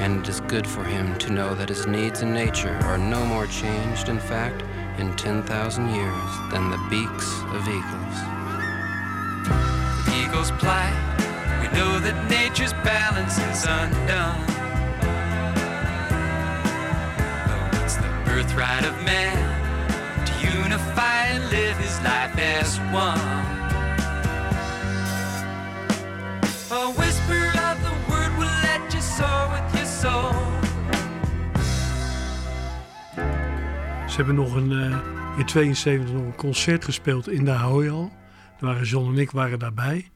And 0.00 0.20
it 0.20 0.28
is 0.28 0.40
good 0.40 0.66
for 0.66 0.82
him 0.84 1.16
to 1.18 1.30
know 1.30 1.54
that 1.54 1.68
his 1.68 1.86
needs 1.86 2.22
in 2.22 2.32
nature 2.32 2.76
are 2.82 2.98
no 2.98 3.24
more 3.24 3.46
changed, 3.46 4.08
in 4.08 4.18
fact, 4.18 4.62
in 4.98 5.14
10,000 5.16 5.94
years 5.94 6.30
than 6.50 6.70
the 6.70 6.78
beaks 6.90 7.30
of 7.54 7.68
eagles. 7.68 8.16
eagle's 10.20 10.50
plight. 10.52 10.96
We 11.60 11.68
know 11.78 11.98
that 12.00 12.28
nature's 12.28 12.72
balance 12.84 13.38
is 13.38 13.64
undone. 13.64 14.46
Though 17.46 17.84
it's 17.84 17.96
the 17.96 18.10
birthright 18.24 18.84
of 18.84 18.94
man 19.04 19.38
to 20.26 20.32
unify 20.62 21.26
and 21.26 21.44
live 21.50 21.76
his 21.78 22.00
life 22.02 22.36
as 22.38 22.78
one. 22.92 23.61
Hebben 34.26 34.44
nog 34.44 34.54
een, 34.54 34.70
uh, 34.70 35.38
in 35.38 35.46
72 35.46 36.14
nog 36.14 36.22
een 36.22 36.34
concert 36.34 36.84
gespeeld 36.84 37.28
in 37.28 37.44
de 37.44 37.50
Ahoyal. 37.50 38.12
Daar 38.60 38.70
waren 38.70 38.86
John 38.86 39.12
en 39.12 39.18
ik 39.18 39.30
waren 39.30 39.58
daarbij. 39.58 40.10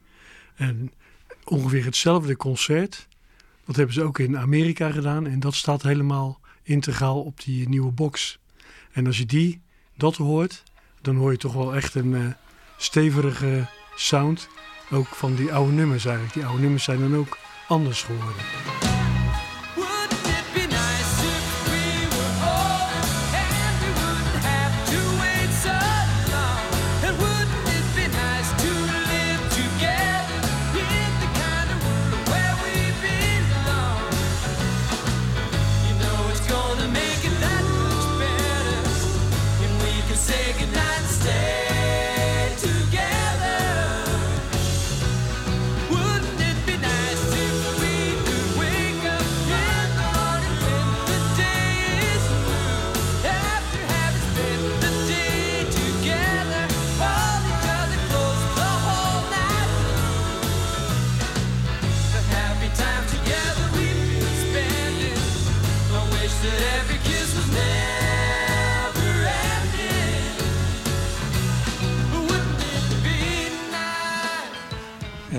En 0.55 0.91
ongeveer 1.43 1.85
hetzelfde 1.85 2.37
concert. 2.37 3.07
Dat 3.65 3.75
hebben 3.75 3.93
ze 3.93 4.03
ook 4.03 4.19
in 4.19 4.37
Amerika 4.37 4.91
gedaan. 4.91 5.27
En 5.27 5.39
dat 5.39 5.53
staat 5.53 5.81
helemaal 5.81 6.39
integraal 6.63 7.21
op 7.21 7.43
die 7.43 7.69
nieuwe 7.69 7.91
box. 7.91 8.39
En 8.91 9.05
als 9.05 9.17
je 9.17 9.25
die, 9.25 9.61
dat 9.97 10.15
hoort, 10.15 10.63
dan 11.01 11.15
hoor 11.15 11.31
je 11.31 11.37
toch 11.37 11.53
wel 11.53 11.75
echt 11.75 11.95
een 11.95 12.11
uh, 12.11 12.27
stevige 12.77 13.65
sound. 13.95 14.47
Ook 14.91 15.07
van 15.07 15.35
die 15.35 15.53
oude 15.53 15.71
nummers 15.71 16.05
eigenlijk. 16.05 16.33
Die 16.33 16.45
oude 16.45 16.61
nummers 16.61 16.83
zijn 16.83 16.99
dan 16.99 17.15
ook 17.15 17.37
anders 17.67 18.03
geworden. 18.03 18.76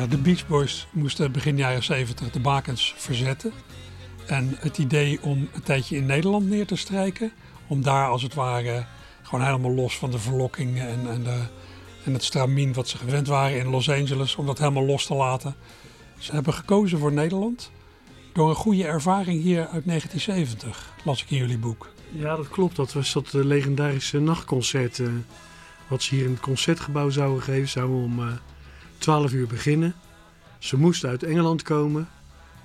De 0.09 0.19
Beach 0.19 0.47
Boys 0.47 0.87
moesten 0.93 1.33
begin 1.33 1.57
jaren 1.57 1.83
70 1.83 2.31
de 2.31 2.41
bakens 2.41 2.95
verzetten. 2.97 3.53
En 4.27 4.57
het 4.59 4.79
idee 4.79 5.23
om 5.23 5.49
een 5.53 5.63
tijdje 5.63 5.97
in 5.97 6.07
Nederland 6.07 6.49
neer 6.49 6.67
te 6.67 6.77
strijken, 6.77 7.33
om 7.67 7.83
daar 7.83 8.09
als 8.09 8.23
het 8.23 8.35
ware 8.35 8.87
gewoon 9.23 9.45
helemaal 9.45 9.75
los 9.75 9.99
van 9.99 10.11
de 10.11 10.19
verlokking 10.19 10.79
en, 10.79 11.11
en, 11.11 11.23
de, 11.23 11.43
en 12.05 12.13
het 12.13 12.25
stramien 12.25 12.73
wat 12.73 12.89
ze 12.89 12.97
gewend 12.99 13.27
waren 13.27 13.59
in 13.59 13.67
Los 13.67 13.91
Angeles, 13.91 14.37
om 14.37 14.47
dat 14.47 14.59
helemaal 14.59 14.85
los 14.85 15.07
te 15.07 15.15
laten. 15.15 15.55
Ze 16.19 16.33
hebben 16.33 16.55
gekozen 16.55 16.99
voor 16.99 17.13
Nederland 17.13 17.71
door 18.33 18.49
een 18.49 18.55
goede 18.55 18.85
ervaring 18.85 19.43
hier 19.43 19.61
uit 19.61 19.85
1970, 19.87 20.95
las 21.05 21.23
ik 21.23 21.31
in 21.31 21.37
jullie 21.37 21.59
boek. 21.59 21.91
Ja, 22.13 22.37
dat 22.37 22.49
klopt. 22.49 22.77
Dat 22.77 22.93
was 22.93 23.13
dat 23.13 23.35
eh, 23.35 23.45
legendarische 23.45 24.21
nachtconcert. 24.21 24.99
eh, 24.99 25.09
wat 25.89 26.03
ze 26.03 26.15
hier 26.15 26.25
in 26.25 26.31
het 26.31 26.41
concertgebouw 26.41 27.11
zouden 27.11 27.43
geven. 27.43 27.69
Zou 27.69 28.03
om 28.03 28.21
eh 28.21 28.33
12 28.99 29.33
uur 29.33 29.47
beginnen. 29.47 29.95
Ze 30.59 30.77
moesten 30.77 31.09
uit 31.09 31.23
Engeland 31.23 31.63
komen. 31.63 32.09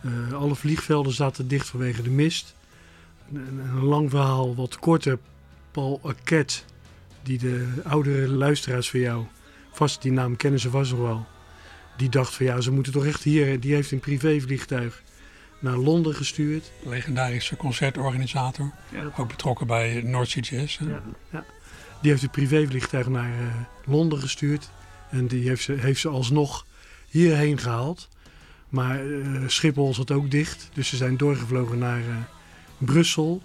Eh, 0.02 0.34
alle 0.34 0.56
vliegvelden 0.56 1.14
zaten 1.14 1.48
dicht 1.48 1.68
vanwege 1.68 2.02
de 2.02 2.10
mist. 2.10 2.56
Een, 3.34 3.84
lang 3.84 4.10
verhaal, 4.10 4.56
wat 4.56 4.80
korter. 4.80 5.20
Paul 5.72 6.00
Arquette, 6.04 6.60
die 7.24 7.38
de 7.38 7.68
oudere 7.84 8.28
luisteraars 8.28 8.90
van 8.90 9.00
jou, 9.00 9.26
vast 9.72 10.02
die 10.02 10.12
naam 10.12 10.38
kennen 10.38 10.60
ze 10.60 10.70
vast 10.70 10.92
nog 10.92 11.00
wel. 11.00 11.26
Die 11.98 12.10
dacht 12.10 12.34
van 12.34 12.46
ja, 12.46 12.62
ze 12.62 12.72
moeten 12.72 12.94
toch 12.94 13.06
echt 13.06 13.24
hier. 13.24 13.60
Die 13.60 13.74
heeft 13.74 13.92
een 13.92 14.00
privévliegtuig 14.00 15.04
naar 15.60 15.78
Londen 15.78 16.16
gestuurd. 16.16 16.72
Legendarische 16.86 17.56
concertorganisator, 17.56 18.72
ook 19.18 19.28
betrokken 19.28 19.68
bij 19.68 20.02
North 20.02 20.30
Sea 20.30 20.42
Jazz. 20.42 20.80
Ja, 20.80 21.02
ja. 21.30 21.46
Die 22.02 22.12
heeft 22.12 22.24
een 22.24 22.30
privévliegtuig 22.30 23.08
naar 23.08 23.32
eh, 23.32 23.46
Londen 23.86 24.20
gestuurd. 24.20 24.70
En 25.14 25.28
die 25.28 25.48
heeft 25.48 25.64
ze, 25.64 25.74
heeft 25.74 26.00
ze 26.00 26.10
alsnog 26.10 26.66
hierheen 27.10 27.58
gehaald. 27.58 28.10
Maar 28.70 29.00
eh, 29.00 29.48
Schiphol 29.48 29.94
zat 29.94 30.12
ook 30.12 30.32
dicht. 30.32 30.70
Dus 30.74 30.88
ze 30.88 30.96
zijn 30.96 31.18
doorgevlogen 31.18 31.78
naar 31.78 32.00
eh, 32.00 32.16
Brussel. 32.78 33.42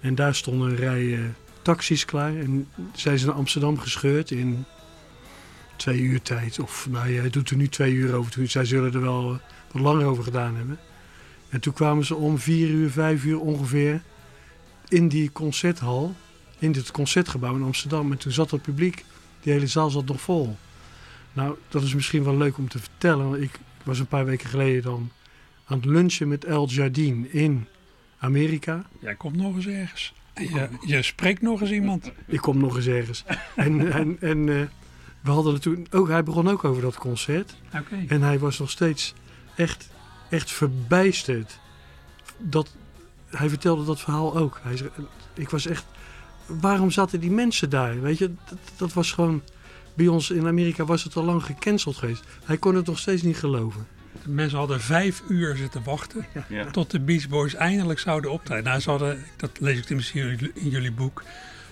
En 0.00 0.14
daar 0.14 0.34
stonden 0.34 0.70
een 0.70 0.76
rij 0.76 1.32
taxis 1.62 2.04
klaar. 2.04 2.36
En 2.36 2.68
zijn 2.94 3.18
ze 3.18 3.26
naar 3.26 3.34
Amsterdam 3.34 3.78
gescheurd 3.78 4.30
in 4.30 4.64
twee 5.76 6.00
uur 6.00 6.22
tijd. 6.22 6.58
Of 6.58 6.86
nou, 6.90 7.12
jij 7.12 7.30
doet 7.30 7.50
er 7.50 7.56
nu 7.56 7.68
twee 7.68 7.92
uur 7.92 8.14
over. 8.14 8.48
Zij 8.50 8.64
zullen 8.64 8.92
er 8.94 9.00
wel 9.00 9.32
eh, 9.32 9.38
wat 9.72 9.82
langer 9.82 10.06
over 10.06 10.24
gedaan 10.24 10.56
hebben. 10.56 10.78
En 11.48 11.60
toen 11.60 11.72
kwamen 11.72 12.04
ze 12.04 12.14
om 12.14 12.38
vier 12.38 12.68
uur, 12.68 12.90
vijf 12.90 13.24
uur 13.24 13.40
ongeveer 13.40 14.02
in 14.88 15.08
die 15.08 15.32
concerthal 15.32 16.14
in 16.58 16.72
dit 16.72 16.90
concertgebouw 16.90 17.54
in 17.54 17.62
Amsterdam. 17.62 18.12
En 18.12 18.18
toen 18.18 18.32
zat 18.32 18.50
het 18.50 18.62
publiek, 18.62 19.04
die 19.40 19.52
hele 19.52 19.66
zaal 19.66 19.90
zat 19.90 20.06
nog 20.06 20.20
vol. 20.20 20.56
Nou, 21.32 21.56
dat 21.68 21.82
is 21.82 21.94
misschien 21.94 22.24
wel 22.24 22.36
leuk 22.36 22.58
om 22.58 22.68
te 22.68 22.78
vertellen. 22.78 23.30
Want 23.30 23.42
ik 23.42 23.58
was 23.82 23.98
een 23.98 24.06
paar 24.06 24.24
weken 24.24 24.48
geleden 24.48 24.82
dan 24.82 25.10
aan 25.64 25.76
het 25.76 25.86
lunchen 25.86 26.28
met 26.28 26.44
El 26.44 26.68
Jardine 26.68 27.30
in 27.30 27.66
Amerika. 28.18 28.84
Jij 29.00 29.14
komt 29.14 29.36
nog 29.36 29.54
eens 29.54 29.66
ergens. 29.66 30.12
En 30.32 30.44
je, 30.44 30.68
je 30.80 31.02
spreekt 31.02 31.42
nog 31.42 31.60
eens 31.60 31.70
iemand. 31.70 32.12
Ik 32.26 32.40
kom 32.40 32.58
nog 32.58 32.76
eens 32.76 32.86
ergens. 32.86 33.24
en 33.56 33.92
en, 33.92 34.16
en 34.20 34.48
eh, 34.48 34.66
we 35.20 35.30
hadden 35.30 35.52
het 35.52 35.62
toen 35.62 35.86
ook, 35.90 36.08
hij 36.08 36.22
begon 36.22 36.48
ook 36.48 36.64
over 36.64 36.82
dat 36.82 36.96
concert. 36.96 37.54
Oké. 37.74 38.04
En 38.08 38.22
hij 38.22 38.38
was 38.38 38.58
nog 38.58 38.70
steeds 38.70 39.14
echt, 39.56 39.90
echt 40.30 40.50
verbijsterd. 40.50 41.60
Dat, 42.38 42.76
hij 43.26 43.48
vertelde 43.48 43.84
dat 43.84 44.00
verhaal 44.00 44.36
ook. 44.36 44.60
Hij 44.62 44.78
ik 45.34 45.50
was 45.50 45.66
echt... 45.66 45.84
Waarom 46.46 46.90
zaten 46.90 47.20
die 47.20 47.30
mensen 47.30 47.70
daar? 47.70 48.00
Weet 48.00 48.18
je, 48.18 48.34
dat, 48.48 48.58
dat 48.76 48.92
was 48.92 49.12
gewoon... 49.12 49.42
Bij 49.94 50.08
ons 50.08 50.30
in 50.30 50.46
Amerika 50.46 50.84
was 50.84 51.04
het 51.04 51.16
al 51.16 51.24
lang 51.24 51.42
gecanceld 51.44 51.96
geweest. 51.96 52.24
Hij 52.44 52.56
kon 52.56 52.74
het 52.74 52.86
nog 52.86 52.98
steeds 52.98 53.22
niet 53.22 53.36
geloven. 53.36 53.86
De 54.22 54.28
mensen 54.30 54.58
hadden 54.58 54.80
vijf 54.80 55.22
uur 55.28 55.56
zitten 55.56 55.82
wachten 55.84 56.26
Ja. 56.48 56.70
tot 56.70 56.90
de 56.90 57.00
Beach 57.00 57.28
Boys 57.28 57.54
eindelijk 57.54 57.98
zouden 57.98 58.30
optreden. 58.30 58.64
Nou, 58.64 58.80
ze 58.80 58.90
hadden, 58.90 59.24
dat 59.36 59.50
lees 59.60 59.78
ik 59.78 59.90
misschien 59.90 60.52
in 60.54 60.68
jullie- 60.68 60.92
boek, 60.92 61.22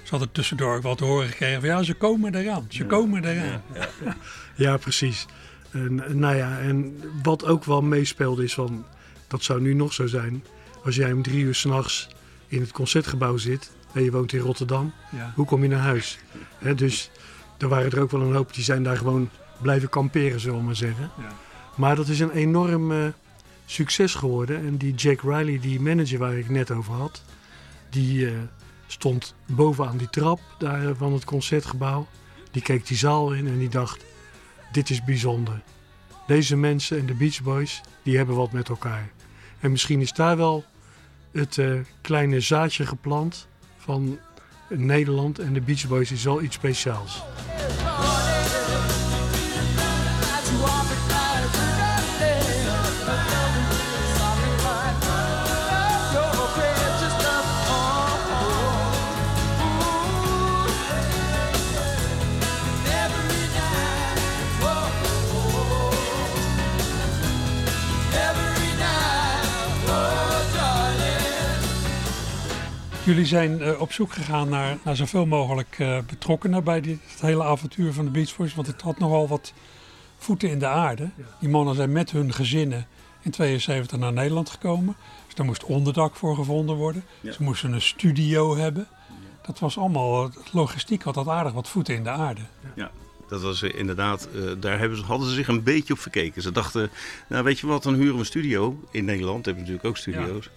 ze 0.03 0.11
hadden 0.11 0.33
tussendoor 0.33 0.77
ook 0.77 0.83
wel 0.83 0.95
te 0.95 1.05
horen 1.05 1.29
gekregen 1.29 1.61
van 1.61 1.69
ja, 1.69 1.83
ze 1.83 1.95
komen 1.95 2.35
eraan, 2.35 2.67
ze 2.69 2.85
komen 2.87 3.25
eraan. 3.25 3.63
Ja, 4.55 4.77
precies. 4.87 5.27
En, 5.71 6.05
en 6.07 6.19
nou 6.19 6.37
ja, 6.37 6.59
en 6.59 7.01
wat 7.23 7.45
ook 7.45 7.65
wel 7.65 7.83
meespeelde 7.83 8.45
is 8.45 8.55
van... 8.55 8.85
Dat 9.27 9.43
zou 9.43 9.61
nu 9.61 9.75
nog 9.75 9.93
zo 9.93 10.07
zijn. 10.07 10.45
Als 10.85 10.97
jij 10.97 11.13
om 11.13 11.23
drie 11.23 11.43
uur 11.45 11.55
s'nachts 11.55 12.09
in 12.47 12.61
het 12.61 12.73
concertgebouw 12.73 13.37
zit... 13.37 13.71
en 13.93 14.05
je 14.05 14.11
woont 14.11 14.33
in 14.33 14.41
Rotterdam... 14.41 14.93
Ja. 15.17 15.33
Hoe 15.35 15.47
kom 15.47 15.63
je 15.63 15.69
naar 15.69 15.81
huis? 15.81 16.19
Hè, 16.59 16.75
dus 16.75 17.11
er 17.59 17.69
waren 17.69 17.91
er 17.91 18.01
ook 18.01 18.11
wel 18.11 18.21
een 18.21 18.35
hoop 18.35 18.55
die 18.55 18.65
zijn 18.65 18.83
daar 18.83 18.97
gewoon 18.97 19.31
blijven 19.63 19.89
kamperen, 19.89 20.41
zullen 20.41 20.59
we 20.59 20.65
maar 20.65 20.77
zeggen. 20.77 21.11
Ja. 21.19 21.33
Maar 21.77 21.97
dat 21.97 22.09
is 22.09 22.21
een 22.21 22.31
enorm 22.31 22.93
eh, 22.93 23.07
succes 23.67 24.15
geworden. 24.15 24.67
En 24.67 24.77
die 24.77 24.95
Jack 24.95 25.21
Riley, 25.21 25.59
die 25.61 25.81
manager 25.81 26.19
waar 26.19 26.39
ik 26.39 26.49
net 26.49 26.71
over 26.71 26.95
had, 26.95 27.23
die 27.91 28.27
eh, 28.27 28.33
stond 28.87 29.35
bovenaan 29.47 29.97
die 29.97 30.11
trap 30.11 30.41
daar 30.59 30.95
van 30.95 31.13
het 31.13 31.25
concertgebouw. 31.25 32.07
Die 32.51 32.63
keek 32.63 32.87
die 32.87 32.97
zaal 32.97 33.33
in 33.33 33.47
en 33.47 33.59
die 33.59 33.69
dacht, 33.69 34.05
dit 34.73 34.91
is 34.91 35.05
bijzonder. 35.05 35.61
Deze 36.27 36.57
mensen 36.57 36.99
en 36.99 37.07
de 37.07 37.15
Beach 37.15 37.43
Boys, 37.43 37.81
die 38.03 38.17
hebben 38.17 38.37
wat 38.37 38.53
met 38.53 38.69
elkaar. 38.69 39.11
En 39.61 39.71
misschien 39.71 40.01
is 40.01 40.13
daar 40.13 40.37
wel 40.37 40.65
het 41.33 41.59
eh, 41.59 41.73
kleine 42.01 42.41
zaadje 42.41 42.87
geplant 42.87 43.49
van 43.77 44.19
Nederland 44.69 45.39
en 45.39 45.53
de 45.53 45.61
Beach 45.61 45.87
Boys 45.87 46.13
is 46.13 46.25
wel 46.25 46.43
iets 46.43 46.55
speciaals. 46.55 47.23
Jullie 73.09 73.27
zijn 73.27 73.63
eh, 73.63 73.81
op 73.81 73.93
zoek 73.93 74.13
gegaan 74.13 74.49
naar, 74.49 74.79
naar 74.85 74.97
zoveel 74.97 75.27
mogelijk 75.27 75.77
eh, 75.79 75.99
betrokkenen 76.07 76.65
bij 76.65 76.81
dit 76.81 76.99
het 77.11 77.21
hele 77.21 77.45
avontuur 77.45 77.93
van 77.93 78.05
de 78.05 78.11
Beach 78.11 78.37
Boys. 78.37 78.55
Want 78.55 78.67
het 78.67 78.81
had 78.83 78.99
nogal 78.99 79.29
wat 79.29 79.53
voeten 80.19 80.51
in 80.51 80.59
de 80.59 80.67
aarde. 80.67 81.11
Die 81.41 81.49
mannen 81.49 81.75
zijn 81.75 81.93
met 81.93 82.11
hun 82.11 82.33
gezinnen 82.33 82.87
in 83.23 83.31
72 83.31 83.99
naar 83.99 84.13
Nederland 84.13 84.51
gekomen. 84.51 84.97
Dus 85.27 85.35
daar 85.35 85.47
moest 85.47 85.65
onderdak 85.65 86.17
voor 86.17 86.35
gevonden 86.35 86.77
worden. 86.77 87.05
Ja. 87.21 87.33
Ze 87.33 87.43
moesten 87.43 87.73
een 87.73 87.83
studio 87.83 88.57
hebben. 88.57 88.89
Dat 89.43 89.59
was 89.59 89.79
allemaal, 89.79 90.25
eh, 90.25 90.31
logistiek 90.53 91.03
had 91.03 91.15
dat 91.15 91.29
aardig 91.29 91.53
wat 91.53 91.69
voeten 91.69 91.95
in 91.95 92.03
de 92.05 92.11
aarde. 92.11 92.41
Ja, 92.75 92.91
dat 93.29 93.43
was 93.43 93.63
inderdaad, 93.63 94.29
eh, 94.35 94.43
daar 94.61 94.79
hebben 94.79 94.99
ze, 94.99 95.05
hadden 95.05 95.29
ze 95.29 95.35
zich 95.35 95.49
een 95.49 95.63
beetje 95.63 95.93
op 95.93 95.99
verkeken. 95.99 96.43
Ze 96.43 96.53
dachten, 96.53 96.91
nou 97.29 97.45
weet 97.45 97.59
je 97.59 97.67
wat, 97.67 97.83
dan 97.83 97.95
huren 97.95 98.13
we 98.13 98.19
een 98.19 98.27
studio. 98.27 98.83
In 98.91 99.05
Nederland 99.05 99.45
hebben 99.45 99.65
we 99.65 99.71
natuurlijk 99.71 99.87
ook 99.87 99.97
studio's. 99.97 100.51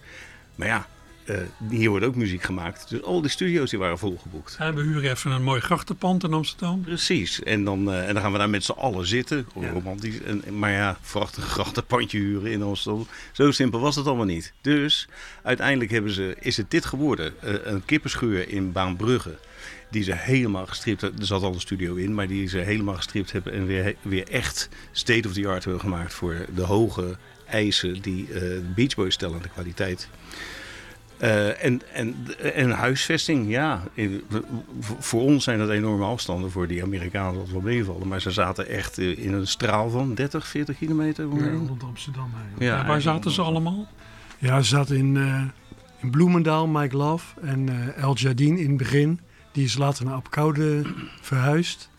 Maar 0.54 0.68
ja, 0.68 0.86
eh, 1.24 1.36
hier 1.68 1.90
wordt 1.90 2.04
ook 2.04 2.14
muziek 2.14 2.42
gemaakt. 2.42 2.88
Dus 2.88 3.02
al 3.02 3.20
die 3.20 3.30
studio's 3.30 3.70
die 3.70 3.78
waren 3.78 3.98
volgeboekt. 3.98 4.56
En 4.58 4.74
we 4.74 4.82
huren 4.82 5.10
even 5.10 5.30
een 5.30 5.42
mooi 5.42 5.60
grachtenpand 5.60 6.24
in 6.24 6.32
Amsterdam. 6.32 6.80
Precies, 6.80 7.42
en 7.42 7.64
dan, 7.64 7.92
eh, 7.92 8.08
en 8.08 8.14
dan 8.14 8.22
gaan 8.22 8.32
we 8.32 8.38
daar 8.38 8.50
met 8.50 8.64
z'n 8.64 8.72
allen 8.72 9.06
zitten. 9.06 9.46
Ja. 9.60 9.70
Romantisch. 9.70 10.22
En, 10.22 10.58
maar 10.58 10.70
ja, 10.70 10.98
prachtig 11.10 11.44
grachtenpandje 11.44 12.18
huren 12.18 12.52
in 12.52 12.62
Amsterdam. 12.62 13.06
Zo 13.32 13.50
simpel 13.50 13.80
was 13.80 13.96
het 13.96 14.06
allemaal 14.06 14.24
niet. 14.24 14.52
Dus 14.60 15.08
uiteindelijk 15.42 15.90
hebben 15.90 16.12
ze, 16.12 16.36
is 16.40 16.56
het 16.56 16.70
dit 16.70 16.84
geworden. 16.84 17.34
Eh, 17.40 17.54
een 17.62 17.84
kippenschuur 17.84 18.48
in 18.48 18.72
Baanbrugge. 18.72 19.38
Die 19.90 20.02
ze 20.02 20.12
helemaal 20.14 20.66
gestript 20.66 21.00
hebben. 21.00 21.20
Er 21.20 21.26
zat 21.26 21.42
al 21.42 21.54
een 21.54 21.60
studio 21.60 21.94
in, 21.94 22.14
maar 22.14 22.26
die 22.26 22.48
ze 22.48 22.58
helemaal 22.58 22.94
gestript 22.94 23.32
hebben. 23.32 23.52
En 23.52 23.66
weer, 23.66 23.94
weer 24.02 24.28
echt 24.28 24.68
state 24.92 25.28
of 25.28 25.34
the 25.34 25.48
art 25.48 25.64
hebben 25.64 25.82
gemaakt 25.82 26.14
voor 26.14 26.46
de 26.54 26.62
hoge 26.62 27.16
eisen 27.52 28.02
die 28.02 28.26
eh, 28.26 28.40
de 28.40 28.72
Beach 28.74 28.94
Boys 28.94 29.14
stellen 29.14 29.36
aan 29.36 29.42
de 29.42 29.48
kwaliteit. 29.48 30.08
Eh, 31.22 31.64
en, 31.64 31.80
en, 31.92 32.26
en 32.54 32.70
huisvesting, 32.70 33.48
ja. 33.50 33.82
In- 33.94 34.22
voor- 34.98 35.20
ons 35.20 35.44
zijn 35.44 35.58
dat 35.58 35.68
enorme 35.68 36.04
afstanden. 36.04 36.50
Voor 36.50 36.66
die 36.66 36.82
Amerikanen 36.82 37.34
dat 37.34 37.48
wel 37.50 37.60
meevallen. 37.60 38.08
Maar 38.08 38.20
ze 38.20 38.30
zaten 38.30 38.68
echt 38.68 38.98
eh, 38.98 39.18
in 39.18 39.32
een 39.32 39.46
straal 39.46 39.90
van 39.90 40.14
30, 40.14 40.46
40 40.46 40.76
kilometer. 40.78 41.30
omheen. 41.30 41.66
Rond 41.66 41.82
Amsterdam. 41.82 42.30
Ja, 42.58 42.66
Ja, 42.76 42.86
waar 42.86 43.00
zaten 43.00 43.30
ze 43.30 43.42
allemaal? 43.42 43.86
Ja, 44.38 44.60
ze 44.62 44.68
zaten 44.68 44.96
in, 44.96 45.16
eh, 45.16 45.42
in 46.02 46.10
Bloemendaal, 46.10 46.66
Mike 46.66 46.96
Love 46.96 47.40
en 47.40 47.68
eh 47.68 48.02
El 48.02 48.14
Jardine 48.16 48.60
in 48.60 48.68
het 48.68 48.76
begin. 48.76 49.20
Die 49.52 49.64
is 49.64 49.76
later 49.78 50.04
naar 50.04 50.14
Apkoude 50.14 50.82
verhuisd. 51.20 51.90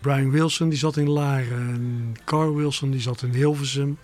Brian 0.00 0.30
Wilson 0.30 0.68
die 0.68 0.78
zat 0.78 0.96
in 0.96 1.08
Laren. 1.08 1.58
En 1.74 2.14
Carl 2.24 2.54
Wilson 2.54 2.90
die 2.90 3.00
zat 3.00 3.22
in 3.22 3.30
Hilversum. 3.32 3.98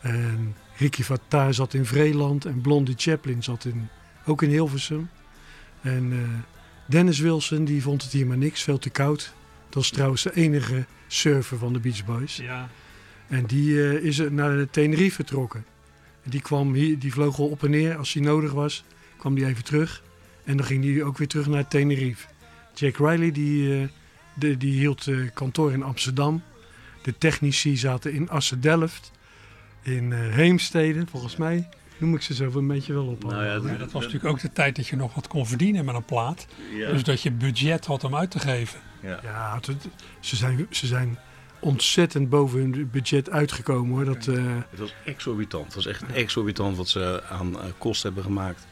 En 0.00 0.54
Ricky 0.76 1.02
Fattar 1.02 1.54
zat 1.54 1.74
in 1.74 1.86
Vreeland. 1.86 2.44
En 2.44 2.60
Blondie 2.60 2.94
Chaplin 2.98 3.42
zat 3.42 3.64
in, 3.64 3.88
ook 4.24 4.42
in 4.42 4.50
Hilversum. 4.50 5.08
En 5.80 6.12
eh, 6.12 6.18
Dennis 6.86 7.18
Wilson 7.18 7.64
die 7.64 7.82
vond 7.82 8.02
het 8.02 8.12
hier 8.12 8.26
maar 8.26 8.38
niks, 8.38 8.62
veel 8.62 8.78
te 8.78 8.90
koud. 8.90 9.32
Dat 9.64 9.74
was 9.74 9.90
trouwens 9.90 10.22
de 10.22 10.34
enige 10.34 10.84
surfer 11.06 11.58
van 11.58 11.72
de 11.72 11.78
Beach 11.78 12.04
Boys. 12.04 12.36
Ja. 12.36 12.68
En 13.28 13.46
die 13.46 13.88
eh, 13.88 14.04
is 14.04 14.18
naar 14.30 14.70
Tenerife 14.70 15.14
vertrokken. 15.14 15.64
En 16.22 16.30
die, 16.30 16.40
kwam 16.40 16.74
hier, 16.74 16.98
die 16.98 17.12
vloog 17.12 17.38
al 17.38 17.48
op 17.48 17.64
en 17.64 17.70
neer 17.70 17.96
als 17.96 18.12
hij 18.12 18.22
nodig 18.22 18.52
was. 18.52 18.84
Kwam 19.18 19.34
die 19.34 19.46
even 19.46 19.64
terug. 19.64 20.02
En 20.44 20.56
dan 20.56 20.66
ging 20.66 20.84
hij 20.84 21.02
ook 21.02 21.18
weer 21.18 21.28
terug 21.28 21.46
naar 21.46 21.68
Tenerife. 21.68 22.26
Jack 22.74 22.96
Riley 22.96 23.32
die, 23.32 23.80
eh, 23.80 23.88
de, 24.34 24.56
die 24.56 24.72
hield 24.72 25.08
kantoor 25.34 25.72
in 25.72 25.82
Amsterdam. 25.82 26.42
De 27.02 27.18
technici 27.18 27.76
zaten 27.76 28.12
in 28.12 28.30
Assen-Delft. 28.30 29.12
In 29.82 30.12
eh, 30.12 30.18
Heemstede, 30.18 31.04
volgens 31.10 31.36
mij 31.36 31.68
noem 31.98 32.14
ik 32.14 32.22
ze 32.22 32.34
zo 32.34 32.50
een 32.54 32.66
beetje 32.66 32.92
wel 32.92 33.06
op. 33.06 33.24
Nou 33.24 33.44
ja. 33.44 33.52
Ja, 33.72 33.78
dat 33.78 33.92
was 33.92 34.02
natuurlijk 34.02 34.32
ook 34.32 34.40
de 34.40 34.52
tijd 34.52 34.76
dat 34.76 34.86
je 34.86 34.96
nog 34.96 35.14
wat 35.14 35.28
kon 35.28 35.46
verdienen 35.46 35.84
met 35.84 35.94
een 35.94 36.04
plaat. 36.04 36.46
Ja. 36.76 36.90
Dus 36.90 37.02
dat 37.02 37.22
je 37.22 37.30
budget 37.30 37.86
had 37.86 38.04
om 38.04 38.16
uit 38.16 38.30
te 38.30 38.38
geven. 38.38 38.80
Ja, 39.02 39.54
het- 39.54 39.66
het- 39.66 39.88
ze, 40.20 40.36
zijn, 40.36 40.66
ze 40.70 40.86
zijn 40.86 41.18
ontzettend 41.60 42.28
boven 42.28 42.58
hun 42.58 42.88
budget 42.92 43.30
uitgekomen 43.30 43.94
hoor. 43.96 44.04
Dat, 44.04 44.26
eh, 44.26 44.44
Het 44.70 44.78
was 44.78 44.94
exorbitant. 45.04 45.64
Het 45.64 45.74
was 45.74 45.86
echt 45.86 46.02
exorbitant 46.12 46.76
wat 46.76 46.88
ze 46.88 47.22
aan 47.28 47.60
eh, 47.60 47.64
kosten 47.78 48.06
hebben 48.12 48.24
gemaakt. 48.24 48.66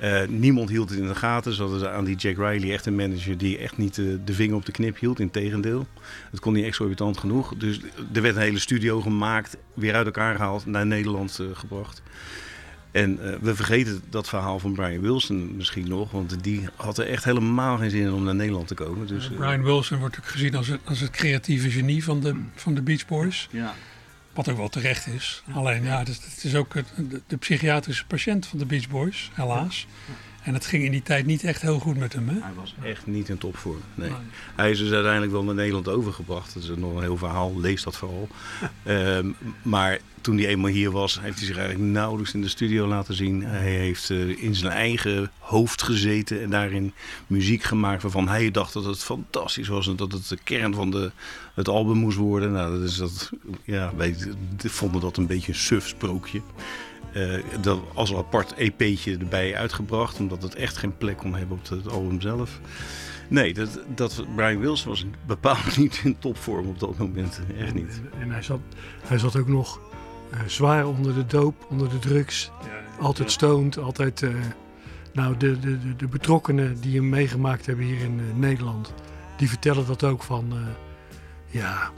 Eh, 0.00 0.28
niemand 0.28 0.68
hield 0.68 0.90
het 0.90 0.98
in 0.98 1.06
de 1.06 1.14
gaten. 1.14 1.54
Ze 1.54 1.62
hadden 1.62 1.92
aan 1.92 2.04
die 2.04 2.16
Jack 2.16 2.36
Riley 2.36 2.72
echt 2.72 2.86
een 2.86 2.94
manager 2.94 3.38
die 3.38 3.58
echt 3.58 3.76
niet 3.76 3.98
eh, 3.98 4.04
de 4.24 4.32
vinger 4.32 4.56
op 4.56 4.66
de 4.66 4.72
knip 4.72 4.98
hield. 4.98 5.20
Integendeel. 5.20 5.86
Het 6.30 6.40
kon 6.40 6.52
niet 6.52 6.64
exorbitant 6.64 7.18
genoeg. 7.18 7.54
Dus 7.56 7.80
er 8.12 8.22
werd 8.22 8.36
een 8.36 8.42
hele 8.42 8.58
studio 8.58 9.00
gemaakt, 9.00 9.56
weer 9.74 9.94
uit 9.94 10.06
elkaar 10.06 10.36
gehaald, 10.36 10.66
naar 10.66 10.86
Nederland 10.86 11.38
eh, 11.38 11.46
gebracht. 11.52 12.02
En 12.90 13.32
eh, 13.32 13.38
we 13.40 13.54
vergeten 13.54 14.02
dat 14.10 14.28
verhaal 14.28 14.58
van 14.58 14.72
Brian 14.72 15.00
Wilson 15.00 15.56
misschien 15.56 15.88
nog. 15.88 16.10
Want 16.10 16.44
die 16.44 16.68
had 16.76 16.98
er 16.98 17.06
echt 17.06 17.24
helemaal 17.24 17.76
geen 17.76 17.90
zin 17.90 18.02
in 18.02 18.12
om 18.12 18.24
naar 18.24 18.34
Nederland 18.34 18.68
te 18.68 18.74
komen. 18.74 19.06
Dus, 19.06 19.28
Brian 19.28 19.62
Wilson 19.62 19.98
wordt 19.98 20.18
ook 20.18 20.26
gezien 20.26 20.54
als 20.54 20.68
het, 20.68 20.80
als 20.84 21.00
het 21.00 21.10
creatieve 21.10 21.70
genie 21.70 22.04
van 22.04 22.20
de, 22.20 22.34
van 22.54 22.74
de 22.74 22.82
Beach 22.82 23.06
Boys. 23.06 23.48
ja. 23.50 23.74
Wat 24.32 24.48
ook 24.48 24.56
wel 24.56 24.68
terecht 24.68 25.06
is. 25.06 25.42
Alleen 25.52 25.84
ja, 25.84 25.98
het 25.98 26.40
is, 26.42 26.54
ook 26.54 26.74
de 27.26 27.36
psychiatrische 27.36 28.06
patiënt 28.06 28.46
van 28.46 28.58
de 28.58 28.66
Beach 28.66 28.88
Boys, 28.88 29.30
helaas. 29.34 29.86
En 30.42 30.54
het 30.54 30.66
ging 30.66 30.84
in 30.84 30.90
die 30.90 31.02
tijd 31.02 31.26
niet 31.26 31.44
echt 31.44 31.62
heel 31.62 31.78
goed 31.78 31.96
met 31.96 32.12
hem. 32.12 32.28
Hè? 32.28 32.34
Hij 32.40 32.54
was 32.54 32.74
echt 32.82 33.06
niet 33.06 33.28
in 33.28 33.38
topvorm. 33.38 33.80
Nee. 33.94 34.10
Hij 34.56 34.70
is 34.70 34.78
dus 34.78 34.92
uiteindelijk 34.92 35.32
wel 35.32 35.44
naar 35.44 35.54
Nederland 35.54 35.88
overgebracht. 35.88 36.54
Dat 36.54 36.62
is 36.62 36.70
nog 36.76 36.94
een 36.94 37.02
heel 37.02 37.16
verhaal, 37.16 37.60
lees 37.60 37.82
dat 37.82 37.96
vooral. 37.96 38.28
Ehm, 38.82 39.30
maar 39.62 39.98
toen 40.20 40.38
hij 40.38 40.46
eenmaal 40.46 40.70
hier 40.70 40.90
was, 40.90 41.20
heeft 41.20 41.38
hij 41.38 41.46
zich 41.46 41.56
eigenlijk 41.56 41.90
nauwelijks 41.90 42.34
in 42.34 42.40
de 42.40 42.48
studio 42.48 42.86
laten 42.86 43.14
zien. 43.14 43.42
Hij 43.42 43.70
heeft 43.70 44.10
eh, 44.10 44.42
in 44.42 44.54
zijn 44.54 44.72
eigen 44.72 45.30
hoofd 45.38 45.82
gezeten 45.82 46.42
en 46.42 46.50
daarin 46.50 46.92
muziek 47.26 47.62
gemaakt 47.62 48.02
waarvan 48.02 48.28
hij 48.28 48.50
dacht 48.50 48.72
dat 48.72 48.84
het 48.84 49.02
fantastisch 49.02 49.68
was 49.68 49.88
en 49.88 49.96
dat 49.96 50.12
het 50.12 50.28
de 50.28 50.38
kern 50.44 50.74
van 50.74 50.90
de, 50.90 51.10
het 51.54 51.68
album 51.68 51.96
moest 51.96 52.16
worden. 52.16 52.52
Nou, 52.52 52.78
dat 52.78 52.88
is 52.88 52.96
dat, 52.96 53.30
ja, 53.64 53.92
wij 53.96 54.16
vonden 54.56 55.00
dat 55.00 55.16
een 55.16 55.26
beetje 55.26 55.52
een 55.52 55.58
suf 55.58 55.86
sprookje. 55.86 56.40
Eh, 57.12 57.32
dat 57.60 57.80
als 57.94 58.10
een 58.10 58.16
apart 58.16 58.54
EP'tje 58.56 59.18
erbij 59.18 59.56
uitgebracht, 59.56 60.18
omdat 60.18 60.42
het 60.42 60.54
echt 60.54 60.76
geen 60.76 60.96
plek 60.96 61.16
kon 61.16 61.34
hebben 61.34 61.58
op 61.58 61.68
het 61.68 61.88
album 61.88 62.20
zelf. 62.20 62.60
Nee, 63.28 63.54
dat, 63.54 63.80
dat 63.94 64.24
Brian 64.36 64.60
Wilson 64.60 64.88
was 64.88 65.06
bepaald 65.26 65.76
niet 65.78 66.00
in 66.04 66.18
topvorm 66.18 66.66
op 66.68 66.78
dat 66.80 66.98
moment. 66.98 67.40
Echt 67.58 67.74
niet. 67.74 68.00
En, 68.12 68.20
en 68.20 68.30
hij, 68.30 68.42
zat, 68.42 68.60
hij 69.06 69.18
zat 69.18 69.36
ook 69.36 69.48
nog 69.48 69.80
eh, 70.30 70.38
zwaar 70.46 70.86
onder 70.86 71.14
de 71.14 71.26
doop, 71.26 71.66
onder 71.70 71.88
de 71.88 71.98
drugs. 71.98 72.50
Altijd 73.00 73.30
stoned, 73.30 73.78
altijd... 73.78 74.22
eh, 74.22 74.30
nou, 75.12 75.36
de, 75.36 75.58
de, 75.58 75.78
de, 75.78 75.96
de 75.96 76.06
betrokkenen 76.06 76.80
die 76.80 76.96
hem 76.96 77.08
meegemaakt 77.08 77.66
hebben 77.66 77.84
hier 77.84 78.00
in 78.00 78.20
Nederland... 78.38 78.94
die 79.36 79.48
vertellen 79.48 79.86
dat 79.86 80.04
ook 80.04 80.22
van... 80.22 80.52
eh, 80.52 80.58
ja, 81.46 81.90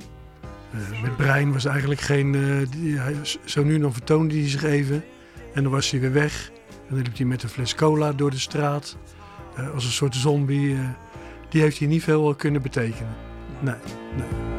eh, 0.72 1.02
met 1.02 1.16
Brian 1.16 1.52
was 1.52 1.64
eigenlijk 1.64 2.00
geen... 2.00 2.35
eh, 2.35 2.68
die, 2.70 2.98
hij, 2.98 3.14
zo 3.44 3.64
nu 3.64 3.74
en 3.74 3.80
dan 3.80 3.92
vertoonde 3.92 4.35
hij 4.35 4.48
zich 4.48 4.62
even. 4.64 5.04
En 5.54 5.62
dan 5.62 5.72
was 5.72 5.90
hij 5.90 6.00
weer 6.00 6.12
weg. 6.12 6.50
En 6.68 6.94
dan 6.94 7.02
liep 7.02 7.16
hij 7.16 7.26
met 7.26 7.42
een 7.42 7.48
fles 7.48 7.74
cola 7.74 8.12
door 8.12 8.30
de 8.30 8.38
straat. 8.38 8.96
eh, 9.56 9.70
als 9.74 9.85
een 9.85 9.90
soort 9.90 10.14
zombie. 10.14 10.76
die 11.48 11.61
heeft 11.62 11.76
hier 11.78 11.88
niet 11.88 12.02
veel 12.02 12.35
kunnen 12.35 12.62
betekenen. 12.62 13.14
Nee, 13.61 13.74
nee. 14.16 14.52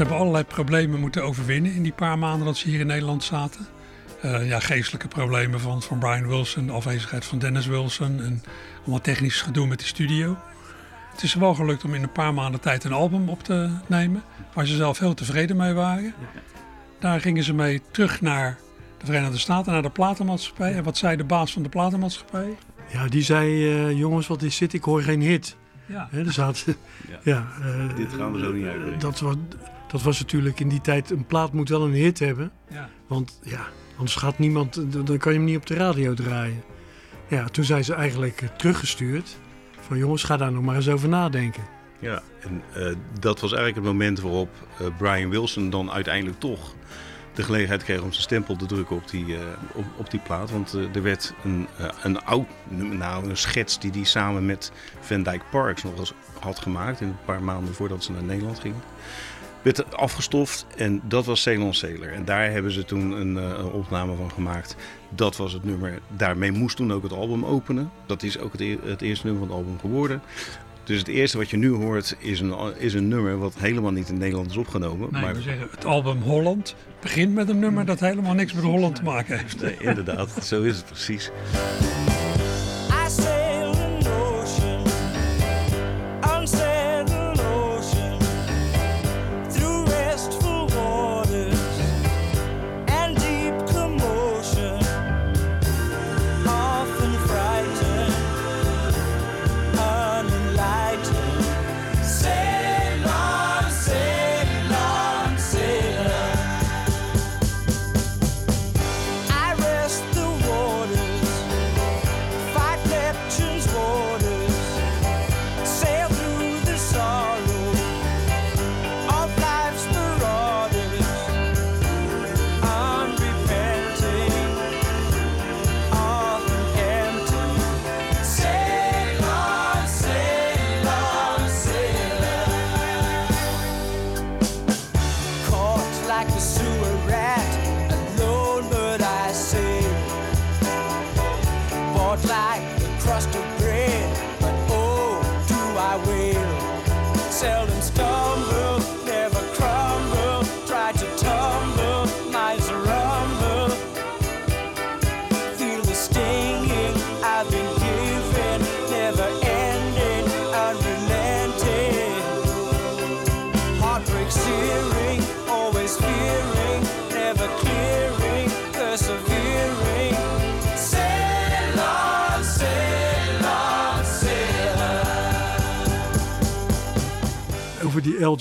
Hebben 0.00 0.18
allerlei 0.18 0.44
problemen 0.44 1.00
moeten 1.00 1.22
overwinnen 1.24 1.72
in 1.74 1.82
die 1.82 1.92
paar 1.92 2.18
maanden 2.18 2.46
dat 2.46 2.56
ze 2.56 2.68
hier 2.68 2.80
in 2.80 2.86
Nederland 2.86 3.24
zaten. 3.24 3.66
Eh, 4.22 4.48
ja, 4.48 4.60
geestelijke 4.60 5.08
problemen 5.08 5.60
van, 5.60 5.82
van 5.82 5.98
Brian 5.98 6.26
Wilson, 6.28 6.66
de 6.66 6.72
afwezigheid 6.72 7.24
van 7.24 7.38
Dennis 7.38 7.66
Wilson 7.66 8.20
en 8.20 8.42
allemaal 8.80 9.00
technisch 9.00 9.42
gedoe 9.42 9.66
met 9.66 9.78
die 9.78 9.86
studio. 9.88 10.36
Het 11.12 11.22
is 11.22 11.34
wel 11.34 11.54
gelukt 11.54 11.84
om 11.84 11.94
in 11.94 12.02
een 12.02 12.12
paar 12.12 12.34
maanden 12.34 12.60
tijd 12.60 12.84
een 12.84 12.92
album 12.92 13.28
op 13.28 13.42
te 13.42 13.70
nemen, 13.86 14.22
waar 14.54 14.66
ze 14.66 14.76
zelf 14.76 14.98
heel 14.98 15.14
tevreden 15.14 15.56
mee 15.56 15.72
waren. 15.72 16.14
Daar 16.98 17.20
gingen 17.20 17.42
ze 17.42 17.54
mee 17.54 17.82
terug 17.90 18.20
naar 18.20 18.58
de 18.98 19.06
Verenigde 19.06 19.38
Staten, 19.38 19.72
naar 19.72 19.82
de 19.82 19.90
platenmaatschappij. 19.90 20.74
En 20.74 20.82
wat 20.84 20.96
zei 20.96 21.16
de 21.16 21.24
baas 21.24 21.52
van 21.52 21.62
de 21.62 21.68
platenmaatschappij? 21.68 22.56
Ja, 22.92 23.06
die 23.06 23.22
zei, 23.22 23.72
eh, 23.72 23.98
jongens, 23.98 24.26
wat 24.26 24.42
is 24.42 24.58
dit? 24.58 24.72
Ik 24.72 24.84
hoor 24.84 25.02
geen 25.02 25.20
hit. 25.20 25.56
Ja, 25.86 26.08
Hè, 26.10 26.24
er 26.24 26.32
zaten, 26.32 26.76
ja. 27.22 27.46
eh, 27.62 27.96
Dit 27.96 28.12
gaan 28.12 28.32
we 28.32 28.38
zo 28.38 28.52
niet 28.52 28.66
uitbrengen. 28.66 28.98
Dat 28.98 29.20
was, 29.20 29.34
dat 29.90 30.02
was 30.02 30.18
natuurlijk 30.18 30.60
in 30.60 30.68
die 30.68 30.80
tijd, 30.80 31.10
een 31.10 31.26
plaat 31.26 31.52
moet 31.52 31.68
wel 31.68 31.84
een 31.84 31.92
hit 31.92 32.18
hebben. 32.18 32.52
ja. 32.70 32.88
Want 33.06 33.40
ja, 33.42 33.66
anders 33.96 34.16
gaat 34.16 34.38
niemand, 34.38 34.74
dan 35.06 35.18
kan 35.18 35.32
je 35.32 35.38
hem 35.38 35.46
niet 35.46 35.56
op 35.56 35.66
de 35.66 35.74
radio 35.74 36.14
draaien. 36.14 36.62
Ja, 37.28 37.44
toen 37.44 37.64
zijn 37.64 37.84
ze 37.84 37.94
eigenlijk 37.94 38.42
eh, 38.42 38.48
teruggestuurd. 38.48 39.36
Van 39.80 39.98
jongens, 39.98 40.24
ga 40.24 40.36
daar 40.36 40.52
nog 40.52 40.62
maar 40.62 40.76
eens 40.76 40.88
over 40.88 41.08
nadenken. 41.08 41.62
Ja, 41.98 42.22
en 42.40 42.62
eh, 42.74 42.94
dat 43.20 43.40
was 43.40 43.52
eigenlijk 43.52 43.84
het 43.84 43.94
moment 43.94 44.20
waarop 44.20 44.50
eh, 44.78 44.86
Brian 44.98 45.30
Wilson 45.30 45.70
dan 45.70 45.90
uiteindelijk 45.90 46.40
toch 46.40 46.74
de 47.34 47.42
gelegenheid 47.42 47.84
kreeg 47.84 48.00
om 48.00 48.10
zijn 48.10 48.22
stempel 48.22 48.56
te 48.56 48.66
drukken 48.66 48.96
op 48.96 49.10
die, 49.10 49.36
eh, 49.36 49.42
op, 49.72 49.84
op 49.96 50.10
die 50.10 50.20
plaat. 50.20 50.50
Want 50.50 50.74
eh, 50.74 50.94
er 50.94 51.02
werd 51.02 51.34
een, 51.44 51.66
eh, 51.78 51.88
een 52.02 52.24
oud, 52.24 52.46
nou 52.68 53.28
een 53.28 53.36
schets 53.36 53.78
die 53.78 53.90
hij 53.90 54.04
samen 54.04 54.46
met 54.46 54.72
Van 55.00 55.22
Dyke 55.22 55.44
Parks 55.50 55.82
nog 55.82 55.98
eens 55.98 56.12
had 56.40 56.58
gemaakt. 56.58 57.00
In 57.00 57.08
een 57.08 57.24
paar 57.24 57.42
maanden 57.42 57.74
voordat 57.74 58.04
ze 58.04 58.12
naar 58.12 58.22
Nederland 58.22 58.58
gingen. 58.58 58.82
Werd 59.62 59.96
afgestoft 59.96 60.66
en 60.76 61.00
dat 61.08 61.24
was 61.24 61.42
Ceylon 61.42 61.74
Sailor. 61.74 62.12
En 62.12 62.24
daar 62.24 62.50
hebben 62.50 62.72
ze 62.72 62.84
toen 62.84 63.10
een, 63.10 63.38
eh, 63.38 63.44
een 63.58 63.70
opname 63.70 64.16
van 64.16 64.30
gemaakt. 64.30 64.76
Dat 65.08 65.36
was 65.36 65.52
het 65.52 65.64
nummer. 65.64 65.98
Daarmee 66.16 66.52
moest 66.52 66.76
toen 66.76 66.92
ook 66.92 67.02
het 67.02 67.12
album 67.12 67.44
openen. 67.44 67.90
Dat 68.06 68.22
is 68.22 68.38
ook 68.38 68.52
het, 68.52 68.60
e- 68.60 68.76
het 68.84 69.02
eerste 69.02 69.26
nummer 69.26 69.46
van 69.46 69.56
het 69.56 69.66
album 69.66 69.80
geworden. 69.80 70.22
Dus 70.84 70.98
het 70.98 71.08
eerste 71.08 71.38
wat 71.38 71.50
je 71.50 71.56
nu 71.56 71.70
hoort 71.70 72.16
is 72.18 72.40
een, 72.40 72.54
is 72.78 72.94
een 72.94 73.08
nummer 73.08 73.38
wat 73.38 73.54
helemaal 73.58 73.90
niet 73.90 74.08
in 74.08 74.18
Nederland 74.18 74.50
is 74.50 74.56
opgenomen. 74.56 75.08
Nee, 75.12 75.22
maar 75.22 75.34
we 75.34 75.40
zeggen 75.40 75.68
het 75.70 75.84
album 75.84 76.20
Holland 76.22 76.74
begint 77.00 77.34
met 77.34 77.48
een 77.48 77.58
nummer 77.58 77.84
dat 77.84 78.00
helemaal 78.00 78.34
niks 78.34 78.52
met 78.52 78.64
Holland 78.64 78.94
te 78.94 79.02
maken 79.02 79.38
heeft. 79.38 79.60
Nee, 79.60 79.76
inderdaad, 79.78 80.44
zo 80.44 80.62
is 80.62 80.76
het 80.76 80.86
precies. 80.86 81.30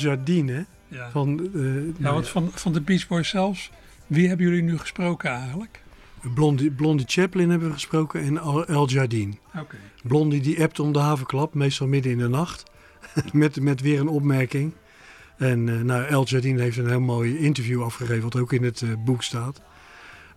Jardine. 0.10 0.66
Ja, 0.88 1.10
Van, 1.12 1.50
ja 1.54 1.60
nou 1.98 2.14
want 2.14 2.28
van, 2.28 2.50
van 2.52 2.74
de 2.74 2.82
Beach 2.82 3.08
Boys 3.08 3.30
zelfs, 3.30 3.72
wie 4.08 4.28
hebben 4.28 4.46
jullie 4.46 4.64
nu 4.64 4.78
gesproken 4.78 5.30
eigenlijk? 5.30 5.82
Blondie, 6.34 6.72
Blondie 6.72 7.06
Chaplin 7.08 7.50
hebben 7.50 7.68
we 7.68 7.74
gesproken 7.74 8.22
en 8.22 8.38
El 8.68 8.88
Jardine. 8.88 9.34
Blondie 10.04 10.42
die 10.42 10.64
appt 10.64 10.80
om 10.80 10.94
de 10.94 11.00
havenklap, 11.00 11.54
meestal 11.54 11.88
midden 11.88 12.12
in 12.12 12.18
de 12.18 12.28
nacht. 12.28 12.64
met, 13.34 13.62
met 13.62 13.82
weer 13.82 14.00
een 14.00 14.08
opmerking. 14.08 14.74
En 15.38 15.70
eh, 15.70 15.82
nou, 15.82 16.04
El 16.06 16.24
Jardine 16.24 16.62
heeft 16.62 16.78
een 16.78 16.90
heel 16.90 17.00
mooi 17.00 17.38
interview 17.38 17.84
afgegeven, 17.84 18.24
wat 18.24 18.36
ook 18.36 18.54
in 18.54 18.64
het 18.64 18.82
eh, 18.82 18.90
boek 19.06 19.24
staat. 19.24 19.62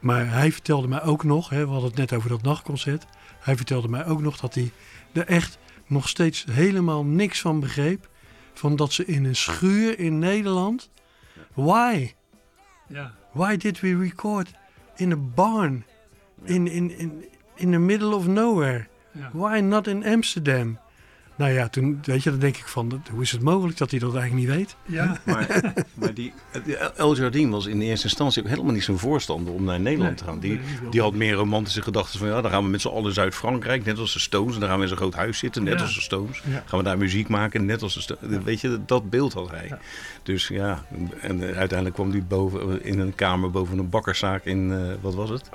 Maar 0.00 0.30
hij 0.30 0.52
vertelde 0.52 0.88
mij 0.88 1.02
ook 1.02 1.24
nog, 1.24 1.48
hè, 1.48 1.64
we 1.64 1.70
hadden 1.70 1.90
het 1.90 1.98
net 1.98 2.12
over 2.12 2.28
dat 2.28 2.42
nachtconcert. 2.42 3.04
Hij 3.40 3.56
vertelde 3.56 3.88
mij 3.88 4.06
ook 4.06 4.20
nog 4.20 4.36
dat 4.36 4.54
hij 4.54 4.72
er 5.12 5.26
echt 5.26 5.58
nog 5.86 6.08
steeds 6.08 6.44
helemaal 6.50 7.04
niks 7.04 7.40
van 7.40 7.60
begreep. 7.60 8.08
Van 8.54 8.76
dat 8.76 8.92
ze 8.92 9.04
in 9.04 9.24
een 9.24 9.36
schuur 9.36 9.98
in 9.98 10.18
Nederland. 10.18 10.90
Why? 11.54 12.14
Ja, 12.86 13.14
Why 13.32 13.56
did 13.56 13.80
we 13.80 13.96
record 13.96 14.52
in 14.96 15.12
a 15.12 15.16
barn? 15.16 15.84
In, 16.44 16.66
in, 16.68 16.98
in, 16.98 17.24
in 17.54 17.70
the 17.70 17.78
middle 17.78 18.14
of 18.14 18.26
nowhere? 18.26 18.86
Why 19.32 19.60
not 19.60 19.86
in 19.86 20.04
Amsterdam? 20.04 20.78
Nou 21.36 21.52
ja, 21.52 21.68
toen, 21.68 21.98
weet 22.04 22.22
je, 22.22 22.30
dan 22.30 22.38
denk 22.38 22.56
ik 22.56 22.66
van, 22.66 23.02
hoe 23.10 23.22
is 23.22 23.30
het 23.32 23.42
mogelijk 23.42 23.78
dat 23.78 23.90
hij 23.90 24.00
dat 24.00 24.14
eigenlijk 24.14 24.46
niet 24.46 24.56
weet? 24.56 24.76
ja. 24.86 25.20
Maar, 25.26 25.72
maar 25.94 26.14
die, 26.14 26.32
El 26.96 27.16
Jardine 27.16 27.50
was 27.50 27.66
in 27.66 27.80
eerste 27.80 28.06
instantie 28.06 28.42
ook 28.42 28.48
helemaal 28.48 28.72
niet 28.72 28.84
zo'n 28.84 28.98
voorstander 28.98 29.52
om 29.52 29.64
naar 29.64 29.80
Nederland 29.80 30.10
Nee, 30.10 30.18
te 30.18 30.24
gaan. 30.24 30.38
Die, 30.38 30.60
die 30.90 31.00
had 31.00 31.14
meer 31.14 31.32
romantische 31.34 31.82
gedachten 31.82 32.18
van 32.18 32.28
ja, 32.28 32.40
dan 32.40 32.50
gaan 32.50 32.64
we 32.64 32.68
met 32.70 32.80
z'n 32.80 32.88
allen 32.88 33.12
Zuid-Frankrijk, 33.12 33.84
net 33.84 33.98
als 33.98 34.12
de 34.12 34.18
Stones. 34.18 34.54
En 34.54 34.60
dan 34.60 34.68
gaan 34.68 34.76
we 34.78 34.82
in 34.82 34.88
zo'n 34.88 34.96
groot 34.98 35.14
huis 35.14 35.38
zitten, 35.38 35.62
net 35.62 35.74
Ja. 35.78 35.80
als 35.84 35.94
de 35.94 36.00
Stones. 36.00 36.42
Ja. 36.44 36.62
Gaan 36.66 36.78
we 36.78 36.84
daar 36.84 36.98
muziek 36.98 37.28
maken, 37.28 37.64
net 37.64 37.82
als 37.82 37.94
de 37.94 38.00
Stones. 38.00 38.42
Weet 38.44 38.60
je, 38.60 38.80
dat 38.86 39.10
beeld 39.10 39.32
had 39.32 39.50
hij. 39.50 39.78
Dus 40.22 40.48
ja, 40.48 40.84
en 41.20 41.40
eh, 41.48 41.56
uiteindelijk 41.56 41.94
kwam 41.94 42.10
hij 42.10 42.22
boven, 42.24 42.84
in 42.84 42.98
een 42.98 43.14
kamer 43.14 43.50
boven 43.50 43.78
een 43.78 43.88
bakkerszaak 43.88 44.44
in, 44.44 44.72
eh, 44.72 44.78
wat 45.00 45.14
was 45.14 45.30
het? 45.30 45.48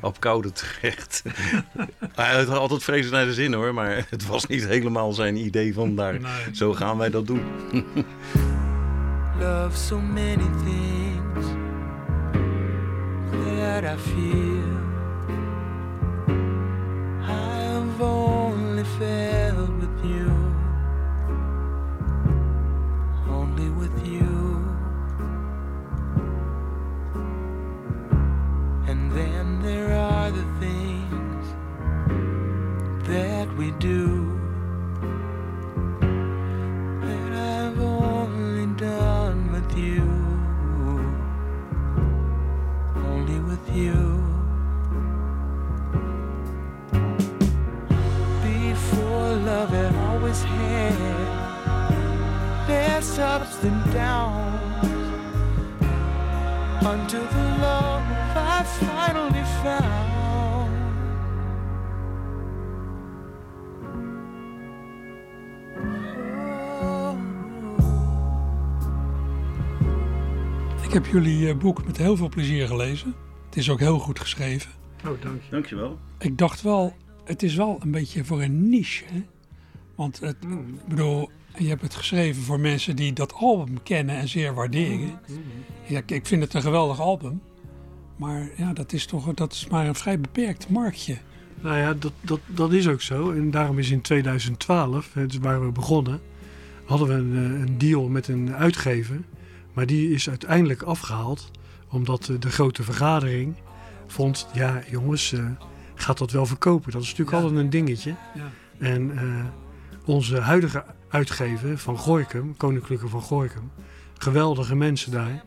Op 0.00 0.20
koude 0.20 0.52
terecht. 0.52 1.22
hij 2.14 2.34
had 2.34 2.48
altijd 2.48 2.82
vrezen 2.82 3.12
naar 3.12 3.24
de 3.24 3.34
zin 3.34 3.52
hoor, 3.52 3.74
maar 3.74 4.06
het 4.10 4.26
was 4.26 4.46
niet 4.46 4.66
helemaal 4.66 5.12
zijn 5.12 5.25
idee 5.34 5.74
van 5.74 5.94
daar. 5.94 6.20
Nee. 6.20 6.54
Zo 6.54 6.72
gaan 6.74 6.98
wij 6.98 7.10
dat 7.10 7.26
doen. 7.26 7.40
love 9.38 9.76
so 9.76 9.98
many 10.00 10.48
things 10.64 11.46
that 13.30 13.84
I 13.84 13.96
feel. 13.96 14.74
I've 17.22 18.00
only 18.00 18.84
felt 18.98 19.70
with 19.80 20.04
you, 20.04 20.30
only 23.28 23.68
with 23.70 24.06
you. 24.06 24.64
And 28.88 29.12
then 29.12 29.60
there 29.62 29.92
are 29.92 30.30
the 30.30 30.46
things 30.60 31.46
that 33.08 33.48
we 33.56 33.72
do 33.78 34.25
heb 71.02 71.06
jullie 71.06 71.48
eh, 71.48 71.56
boek 71.56 71.84
met 71.86 71.96
heel 71.96 72.16
veel 72.16 72.28
plezier 72.28 72.66
gelezen. 72.66 73.14
Het 73.46 73.56
is 73.56 73.70
ook 73.70 73.78
heel 73.78 73.98
goed 73.98 74.20
geschreven. 74.20 74.70
Oh, 75.06 75.22
dank 75.22 75.42
je. 75.42 75.50
Dankjewel. 75.50 75.98
Ik 76.18 76.38
dacht 76.38 76.62
wel, 76.62 76.94
het 77.24 77.42
is 77.42 77.54
wel 77.54 77.78
een 77.82 77.90
beetje 77.90 78.24
voor 78.24 78.42
een 78.42 78.68
niche. 78.68 79.04
Hè? 79.12 79.22
Want 79.94 80.20
het, 80.20 80.36
ik 80.44 80.88
bedoel, 80.88 81.30
je 81.58 81.68
hebt 81.68 81.82
het 81.82 81.94
geschreven 81.94 82.42
voor 82.42 82.60
mensen 82.60 82.96
die 82.96 83.12
dat 83.12 83.32
album 83.34 83.82
kennen 83.82 84.16
en 84.16 84.28
zeer 84.28 84.54
waarderen. 84.54 85.20
Ja, 85.86 85.98
ik- 85.98 86.10
ik 86.10 86.26
vind 86.26 86.42
het 86.42 86.54
een 86.54 86.62
geweldig 86.62 87.00
album. 87.00 87.40
Maar 88.16 88.48
ja, 88.56 88.72
dat 88.72 88.92
is 88.92 89.06
toch 89.06 89.34
dat 89.34 89.52
is 89.52 89.68
maar 89.68 89.86
een 89.86 89.94
vrij 89.94 90.20
beperkt 90.20 90.68
marktje. 90.68 91.16
Nou 91.60 91.76
ja, 91.78 91.94
dat, 91.94 92.12
dat, 92.20 92.40
dat 92.46 92.72
is 92.72 92.88
ook 92.88 93.00
zo. 93.02 93.30
En 93.30 93.50
daarom 93.50 93.78
is 93.78 93.90
in 93.90 94.00
2012, 94.00 95.12
hè, 95.14 95.26
dus 95.26 95.38
waar 95.38 95.64
we 95.64 95.72
begonnen, 95.72 96.20
hadden 96.84 97.08
we 97.08 97.14
een, 97.14 97.32
eh, 97.54 97.60
een 97.60 97.78
deal 97.78 98.08
met 98.08 98.28
een 98.28 98.54
uitgever. 98.54 99.20
Maar 99.76 99.86
die 99.86 100.10
is 100.10 100.28
uiteindelijk 100.28 100.82
afgehaald, 100.82 101.50
omdat 101.88 102.28
eh, 102.28 102.36
de 102.40 102.50
grote 102.50 102.82
vergadering 102.82 103.54
vond, 104.06 104.48
ja 104.52 104.82
jongens, 104.90 105.32
eh, 105.32 105.44
gaat 105.94 106.18
dat 106.18 106.30
wel 106.30 106.46
verkopen? 106.46 106.92
Dat 106.92 107.02
is 107.02 107.08
natuurlijk 107.08 107.36
Ja. 107.36 107.42
altijd 107.42 107.60
een 107.60 107.70
dingetje. 107.70 108.14
Ja. 108.34 108.50
En 108.78 109.18
eh, 109.18 109.44
onze 110.04 110.40
huidige 110.40 110.84
uitgever 111.08 111.78
van 111.78 111.98
Gooikum, 111.98 112.56
Koninklijke 112.56 113.08
van 113.08 113.22
Gooikum, 113.22 113.70
geweldige 114.18 114.74
mensen 114.76 115.12
daar, 115.12 115.44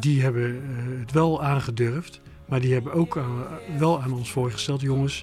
die 0.00 0.22
hebben 0.22 0.62
het 0.98 1.12
wel 1.12 1.42
aangedurfd. 1.44 2.20
Maar 2.48 2.60
die 2.60 2.72
hebben 2.72 2.92
ook 2.92 3.18
wel 3.78 4.02
aan 4.02 4.12
ons 4.12 4.30
voorgesteld, 4.30 4.80
jongens, 4.80 5.22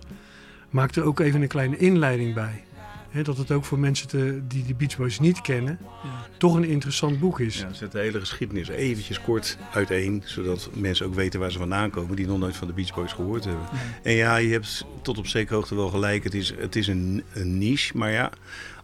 maak 0.69 0.95
er 0.95 1.03
ook 1.03 1.19
even 1.19 1.41
een 1.41 1.47
kleine 1.47 1.77
inleiding 1.77 2.33
bij. 2.33 2.63
Hè, 3.09 3.21
dat 3.23 3.37
het 3.37 3.51
ook 3.51 3.65
voor 3.65 3.79
mensen 3.79 4.07
te, 4.07 4.41
die 4.47 4.65
de 4.65 4.73
Beach 4.73 4.97
Boys 4.97 5.19
niet 5.19 5.41
kennen, 5.41 5.77
Ja. 6.03 6.25
toch 6.37 6.55
een 6.55 6.63
interessant 6.63 7.19
boek 7.19 7.39
is. 7.39 7.59
Ja, 7.59 7.73
zet 7.73 7.91
de 7.91 7.99
hele 7.99 8.19
geschiedenis 8.19 8.67
eventjes 8.67 9.21
kort 9.21 9.57
uiteen, 9.73 10.21
zodat 10.25 10.69
mensen 10.73 11.05
ook 11.05 11.13
weten 11.15 11.39
waar 11.39 11.51
ze 11.51 11.57
vandaan 11.57 11.89
komen 11.89 12.15
die 12.15 12.27
nog 12.27 12.39
nooit 12.39 12.55
van 12.55 12.67
de 12.67 12.73
Beach 12.73 12.93
Boys 12.95 13.13
gehoord 13.13 13.43
hebben. 13.45 13.63
En 14.03 14.13
ja, 14.13 14.35
je 14.37 14.51
hebt 14.51 14.85
tot 15.01 15.17
op 15.17 15.27
zekere 15.27 15.55
hoogte 15.55 15.75
wel 15.75 15.89
gelijk, 15.89 16.23
het 16.23 16.33
is, 16.33 16.53
het 16.57 16.75
is 16.75 16.87
een, 16.87 17.23
een 17.33 17.57
niche, 17.57 17.97
maar 17.97 18.11
ja, 18.11 18.31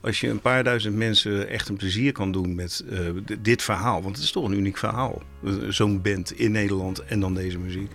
als 0.01 0.19
je 0.19 0.29
een 0.29 0.41
paar 0.41 0.63
duizend 0.63 0.95
mensen 0.95 1.49
echt 1.49 1.69
een 1.69 1.77
plezier 1.77 2.11
kan 2.11 2.31
doen 2.31 2.55
met 2.55 2.83
eh, 2.89 2.99
dit 3.39 3.61
verhaal, 3.61 4.01
want 4.01 4.15
het 4.15 4.25
is 4.25 4.31
toch 4.31 4.45
een 4.45 4.57
uniek 4.57 4.77
verhaal, 4.77 5.21
eh, 5.45 5.53
zo'n 5.69 6.01
band 6.01 6.31
in 6.39 6.51
Nederland 6.51 7.03
en 7.05 7.19
dan 7.19 7.33
deze 7.33 7.57
muziek. 7.59 7.91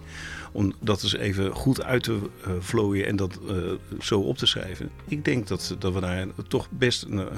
Om 0.53 0.73
dat 0.81 1.03
eens 1.03 1.17
even 1.17 1.53
goed 1.55 1.83
uit 1.83 2.03
te 2.03 2.19
eh, 2.45 2.51
vlooien 2.61 3.07
en 3.07 3.17
dat 3.17 3.39
eh, 3.49 3.57
zo 4.01 4.21
op 4.21 4.37
te 4.39 4.47
schrijven. 4.47 4.91
Ik 5.09 5.25
denk 5.25 5.47
dat, 5.49 5.77
dat 5.79 5.93
we 5.95 6.01
daar 6.01 6.27
toch 6.49 6.67
best, 6.71 7.09
nou, 7.09 7.29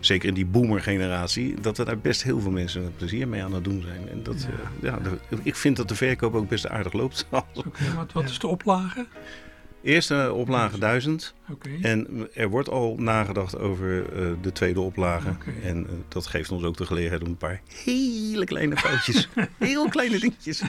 zeker 0.00 0.28
in 0.28 0.34
die 0.34 0.46
boomer-generatie, 0.46 1.60
dat 1.60 1.76
we 1.76 1.84
daar 1.84 1.98
best 1.98 2.22
heel 2.22 2.40
veel 2.40 2.50
mensen 2.50 2.92
plezier 2.96 3.28
mee 3.28 3.42
aan 3.42 3.52
het 3.54 3.64
doen 3.64 3.82
zijn. 3.86 4.08
En 4.08 4.22
dat, 4.22 4.46
ja. 4.82 4.88
ja, 4.90 4.98
de- 4.98 5.38
ik 5.42 5.56
vind 5.56 5.76
dat 5.76 5.88
de 5.88 5.94
verkoop 5.94 6.34
ook 6.34 6.48
best 6.48 6.68
aardig 6.68 6.92
loopt. 6.92 7.26
Oké, 7.30 7.94
wat, 7.96 8.12
wat 8.12 8.24
is 8.30 8.38
de 8.38 8.46
oplage? 8.46 9.06
Eerste 9.82 10.32
oplage 10.32 10.78
1000. 10.78 11.34
Oké. 11.50 11.68
En 11.82 12.28
er 12.34 12.48
wordt 12.48 12.68
al 12.68 12.94
nagedacht 12.98 13.58
over 13.58 14.04
eh, 14.12 14.26
de 14.42 14.52
tweede 14.52 14.80
oplage. 14.80 15.28
En 15.62 15.86
eh, 15.86 15.92
dat 16.08 16.26
geeft 16.26 16.50
ons 16.50 16.62
ook 16.64 16.76
de 16.76 16.86
gelegenheid 16.86 17.22
om 17.22 17.28
een 17.28 17.36
paar 17.36 17.60
hele 17.84 18.44
kleine 18.44 18.76
foutjes, 18.76 19.28
heel 19.58 19.88
kleine 19.88 20.18
dingetjes. 20.18 20.62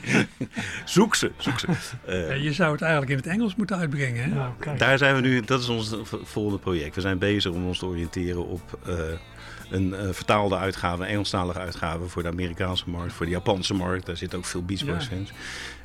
zoek 0.85 1.15
ze, 1.15 1.31
zoek 1.37 1.59
ze. 1.59 1.67
Eh, 2.05 2.27
Ja, 2.27 2.33
je 2.33 2.53
zou 2.53 2.71
het 2.71 2.81
eigenlijk 2.81 3.11
in 3.11 3.17
het 3.17 3.27
Engels 3.27 3.55
moeten 3.55 3.77
uitbrengen. 3.77 4.23
Hè? 4.23 4.29
Nou. 4.35 4.77
Daar 4.77 4.97
zijn 4.97 5.15
we 5.15 5.21
nu, 5.21 5.41
dat 5.41 5.61
is 5.61 5.69
ons 5.69 5.95
volgende 6.23 6.59
project. 6.59 6.95
We 6.95 7.01
zijn 7.01 7.17
bezig 7.17 7.51
om 7.51 7.65
ons 7.67 7.79
te 7.79 7.85
oriënteren 7.85 8.47
op 8.47 8.79
eh, 8.85 8.95
een 9.69 9.93
eh, 9.93 10.09
vertaalde 10.11 10.57
uitgave, 10.57 11.03
een 11.03 11.09
Engelstalige 11.09 11.59
uitgave 11.59 12.07
voor 12.07 12.23
de 12.23 12.29
Amerikaanse 12.29 12.89
markt, 12.89 13.13
voor 13.13 13.25
de 13.25 13.31
Japanse 13.31 13.73
markt. 13.73 14.05
Daar 14.05 14.17
zitten 14.17 14.37
ook 14.37 14.45
veel 14.45 14.63
Beach 14.65 14.85
Boys 14.85 15.07
Ja. 15.09 15.17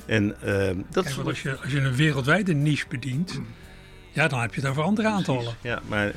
En 0.06 0.40
eh, 0.42 0.76
dat 0.90 1.04
Kijk, 1.04 1.26
als 1.26 1.42
je, 1.42 1.56
als 1.62 1.72
je 1.72 1.80
een 1.80 1.94
wereldwijde 1.94 2.54
niche 2.54 2.86
bedient, 2.88 3.40
ja, 4.12 4.28
dan 4.28 4.40
heb 4.40 4.54
je 4.54 4.60
het 4.60 4.70
over 4.70 4.82
andere 4.82 5.08
aantallen. 5.08 5.54
Ja, 5.60 5.80
maar 5.88 6.12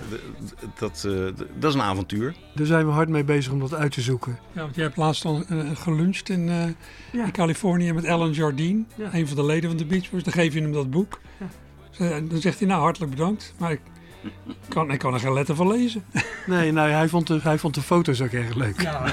dat, 0.79 1.03
eh, 1.07 1.13
dat 1.59 1.69
is 1.69 1.73
een 1.73 1.81
avontuur. 1.81 2.35
Daar 2.55 2.65
zijn 2.65 2.85
we 2.85 2.91
hard 2.91 3.09
mee 3.09 3.23
bezig 3.23 3.51
om 3.51 3.59
dat 3.59 3.73
uit 3.73 3.91
te 3.91 4.01
zoeken. 4.01 4.39
Ja, 4.51 4.61
want 4.61 4.75
je 4.75 4.81
hebt 4.81 4.97
laatst 4.97 5.25
al 5.25 5.43
eh, 5.49 5.57
geluncht 5.73 6.29
in, 6.29 6.49
eh, 6.49 6.55
Ja. 7.11 7.25
in 7.25 7.31
Californië 7.31 7.93
met 7.93 8.05
Alan 8.05 8.31
Jardine, 8.31 8.83
Ja. 8.95 9.09
een 9.13 9.27
van 9.27 9.35
de 9.35 9.45
leden 9.45 9.69
van 9.69 9.77
de 9.77 9.85
Beach 9.85 10.09
Boys. 10.09 10.23
Dan 10.23 10.33
geef 10.33 10.53
je 10.53 10.61
hem 10.61 10.73
dat 10.73 10.89
boek. 10.89 11.19
Eh, 11.97 12.09
Dan 12.29 12.39
zegt 12.41 12.59
hij, 12.59 12.67
nou 12.67 12.81
hartelijk 12.81 13.11
bedankt, 13.11 13.53
maar 13.57 13.71
ik 13.71 13.79
kan, 14.67 14.91
ik 14.91 14.99
kan 14.99 15.13
er 15.13 15.19
geen 15.19 15.33
letter 15.33 15.55
van 15.55 15.67
lezen. 15.67 16.03
Nee, 16.45 16.71
nou, 16.71 16.89
hij, 16.89 17.07
vond 17.07 17.27
de, 17.27 17.39
hij 17.43 17.57
vond 17.57 17.73
de 17.75 17.81
foto's 17.81 18.21
ook 18.21 18.31
erg 18.31 18.55
leuk. 18.55 18.85
Animals 18.85 19.11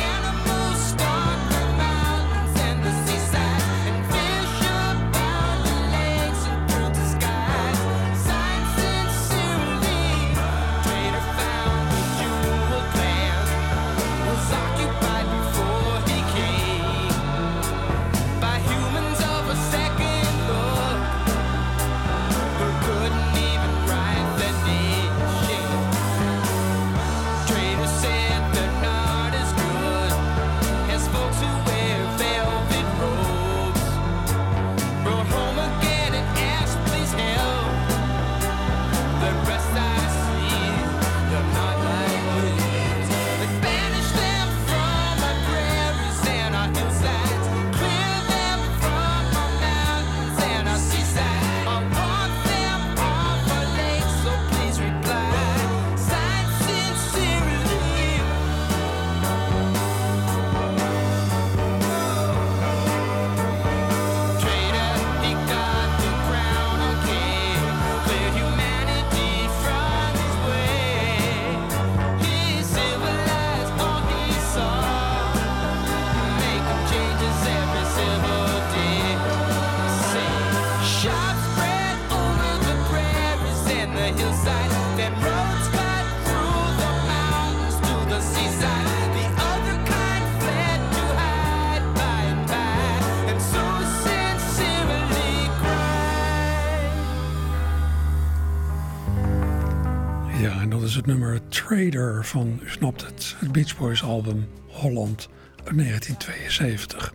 is 100.90 100.96
het 100.96 101.06
nummer 101.06 101.48
Trader 101.48 102.26
van, 102.26 102.60
u 102.64 102.70
snapt 102.70 103.06
het, 103.06 103.36
het 103.40 103.52
Beach 103.52 103.78
Boys 103.78 104.04
album 104.04 104.48
Holland 104.68 105.30
uit 105.66 105.78
1972. 105.78 107.14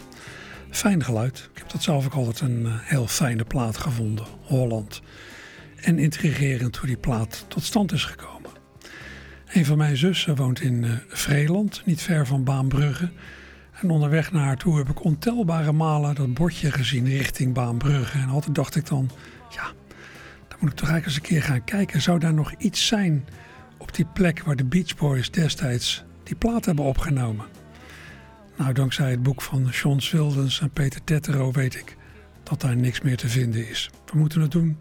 Fijn 0.70 1.05
geluid. 1.05 1.49
Ik 1.53 1.59
heb 1.59 1.70
dat 1.70 1.83
zelf 1.83 2.07
ook 2.07 2.12
altijd 2.12 2.41
een 2.41 2.66
eh, 2.66 2.72
heel 2.79 3.07
fijne 3.07 3.45
plaat 3.45 3.77
gevonden, 3.77 4.25
Holland. 4.41 5.03
En 5.77 5.99
intrigerend 5.99 6.77
hoe 6.77 6.87
die 6.87 6.97
plaat 6.97 7.45
tot 7.49 7.62
stand 7.62 7.93
is 7.93 8.05
gekomen. 8.05 8.51
Een 9.47 9.64
van 9.64 9.79
mijn 9.79 9.97
zussen 9.97 10.37
woont 10.37 10.61
in 10.61 10.83
uh, 10.83 10.93
Vreeland, 11.09 11.83
niet 11.85 12.03
ver 12.03 12.27
van 12.27 12.45
Baanbrugge. 12.45 13.11
En 13.81 13.91
onderweg 13.91 14.33
naar 14.33 14.45
haar 14.45 14.57
toe 14.57 14.77
heb 14.77 14.89
ik 14.89 15.05
ontelbare 15.05 15.72
malen 15.72 16.14
dat 16.14 16.35
bordje 16.35 16.70
gezien 16.72 17.09
richting 17.09 17.55
Baanbrugge. 17.55 18.18
En 18.18 18.29
altijd 18.29 18.55
dacht 18.55 18.77
ik 18.77 18.87
dan, 18.87 19.11
ja, 19.51 19.72
dan 20.55 20.62
moet 20.62 20.72
ik 20.72 20.78
toch 20.78 20.88
eigenlijk 20.88 21.07
eens 21.07 21.16
een 21.16 21.36
keer 21.36 21.42
gaan 21.42 21.64
kijken. 21.64 22.02
Zou 22.02 22.18
daar 22.18 22.34
nog 22.34 22.52
iets 22.59 22.86
zijn 22.86 23.26
op 23.78 23.94
die 23.94 24.05
plek 24.05 24.42
waar 24.42 24.57
de 24.57 24.64
Beach 24.64 24.96
Boys 24.96 25.30
destijds 25.30 26.05
die 26.22 26.36
plaat 26.36 26.64
hebben 26.64 26.84
opgenomen? 26.84 27.46
Nou, 28.57 28.72
dankzij 28.72 29.11
het 29.11 29.22
boek 29.22 29.42
van 29.42 29.68
Sean 29.72 30.00
Swildens 30.00 30.61
en 30.61 30.70
Peter 30.70 31.05
Tettero 31.05 31.52
weet 31.52 31.74
ik 31.74 31.96
dat 32.42 32.61
daar 32.61 32.76
niks 32.76 33.00
meer 33.00 33.16
te 33.16 33.28
vinden 33.28 33.68
is. 33.68 33.90
We 34.12 34.18
moeten 34.18 34.40
het 34.40 34.50
doen 34.50 34.78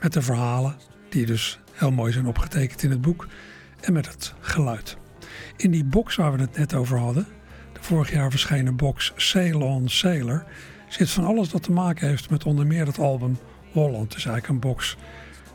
met 0.00 0.12
de 0.12 0.22
verhalen, 0.22 0.76
die 1.08 1.26
dus 1.26 1.58
heel 1.72 1.92
mooi 1.92 2.12
zijn 2.12 2.26
opgetekend 2.26 2.82
in 2.82 2.90
het 2.90 3.00
boek, 3.00 3.28
en 3.80 3.92
met 3.92 4.06
het 4.08 4.34
geluid. 4.40 4.96
In 5.56 5.70
die 5.70 5.84
box 5.84 6.16
waar 6.16 6.32
we 6.32 6.40
het 6.40 6.56
net 6.56 6.74
over 6.74 6.98
hadden, 6.98 7.26
de 7.72 7.80
vorig 7.80 8.12
jaar 8.12 8.30
verschenen 8.30 8.76
box 8.76 9.12
Sail 9.16 9.82
Sailor, 9.84 10.44
zit 10.88 11.10
van 11.10 11.24
alles 11.24 11.48
dat 11.48 11.62
te 11.62 11.72
maken 11.72 12.08
heeft 12.08 12.30
met 12.30 12.44
onder 12.44 12.66
meer 12.66 12.86
het 12.86 12.98
album 12.98 13.38
Holland. 13.72 14.16
Is 14.16 14.24
eigenlijk 14.24 14.48
een 14.48 14.70
box 14.70 14.96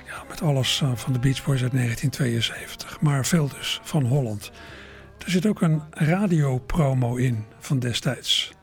ja, 0.06 0.24
met 0.30 0.42
alles 0.42 0.82
eh, 0.82 0.92
van 0.96 1.14
de 1.14 1.20
Beach 1.20 1.46
Boys 1.46 1.62
uit 1.62 1.72
1972, 1.72 3.02
maar 3.02 3.26
veel 3.26 3.50
dus 3.60 3.80
van 3.84 4.06
Holland. 4.06 4.52
Er 5.26 5.32
zit 5.32 5.46
ook 5.46 5.62
een 5.62 5.82
radiopromo 5.92 7.16
in 7.16 7.46
van 7.60 7.80
destijds. 7.80 8.54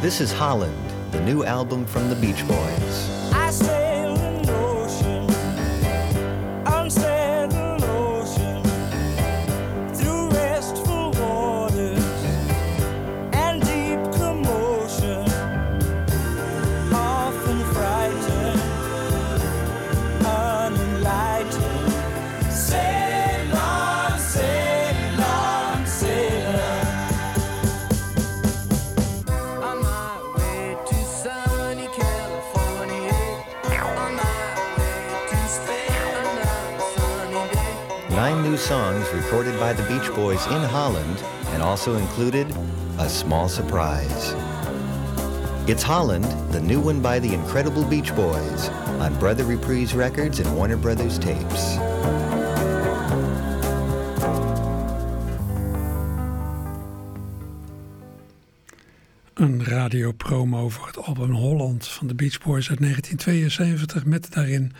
This 0.00 0.20
is 0.20 0.32
Holland, 0.32 0.72
the 1.10 1.20
new 1.20 1.42
album 1.42 1.86
from 1.86 2.08
the 2.08 2.16
Beach 2.16 2.46
Boys. 2.46 3.13
Songs 38.64 39.06
recorded 39.12 39.60
by 39.60 39.74
the 39.74 39.82
Beach 39.82 40.10
Boys 40.14 40.46
in 40.46 40.62
Holland 40.62 41.22
and 41.52 41.62
also 41.62 41.96
included 41.96 42.46
A 42.98 43.06
Small 43.10 43.46
Surprise. 43.46 44.34
It's 45.66 45.82
Holland, 45.82 46.24
the 46.50 46.60
new 46.60 46.80
one 46.80 47.02
by 47.02 47.18
the 47.20 47.34
Incredible 47.34 47.84
Beach 47.84 48.14
Boys 48.14 48.70
on 49.00 49.18
Brother 49.18 49.44
Reprise 49.44 49.94
Records 49.94 50.40
and 50.40 50.56
Warner 50.56 50.78
Brothers 50.78 51.18
Tapes. 51.18 51.76
Een 59.34 59.64
radiopromo 59.64 60.68
voor 60.68 60.86
het 60.86 60.98
album 60.98 61.32
Holland 61.32 61.88
van 61.88 62.06
de 62.06 62.14
Beach 62.14 62.40
Boys 62.40 62.70
uit 62.70 62.80
1972 62.80 64.04
met 64.04 64.32
daarin 64.32 64.72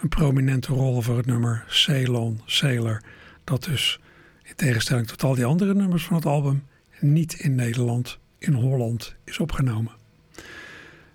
een 0.00 0.08
prominente 0.08 0.72
rol 0.72 1.02
voor 1.02 1.16
het 1.16 1.26
nummer 1.26 1.64
Ceylon 1.66 2.40
Sailor. 2.44 3.02
Dat 3.44 3.64
dus 3.64 4.00
in 4.42 4.54
tegenstelling 4.56 5.06
tot 5.06 5.22
al 5.22 5.34
die 5.34 5.44
andere 5.44 5.74
nummers 5.74 6.04
van 6.04 6.16
het 6.16 6.26
album 6.26 6.64
niet 7.00 7.32
in 7.32 7.54
Nederland, 7.54 8.18
in 8.38 8.52
Holland 8.52 9.14
is 9.24 9.38
opgenomen. 9.38 9.92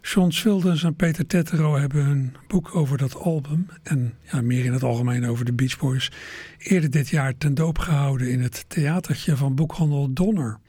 Sean 0.01 0.31
Swildens 0.31 0.83
en 0.83 0.95
Peter 0.95 1.27
Tettero 1.27 1.75
hebben 1.75 2.05
hun 2.05 2.35
boek 2.47 2.75
over 2.75 2.97
dat 2.97 3.15
album 3.15 3.67
en 3.83 4.13
ja, 4.21 4.41
meer 4.41 4.65
in 4.65 4.73
het 4.73 4.83
algemeen 4.83 5.25
over 5.25 5.45
de 5.45 5.53
Beach 5.53 5.77
Boys 5.77 6.11
eerder 6.57 6.89
dit 6.89 7.09
jaar 7.09 7.37
ten 7.37 7.53
doop 7.53 7.77
gehouden 7.77 8.31
in 8.31 8.41
het 8.41 8.65
theatertje 8.67 9.37
van 9.37 9.55
boekhandel 9.55 10.13
Donner. 10.13 10.59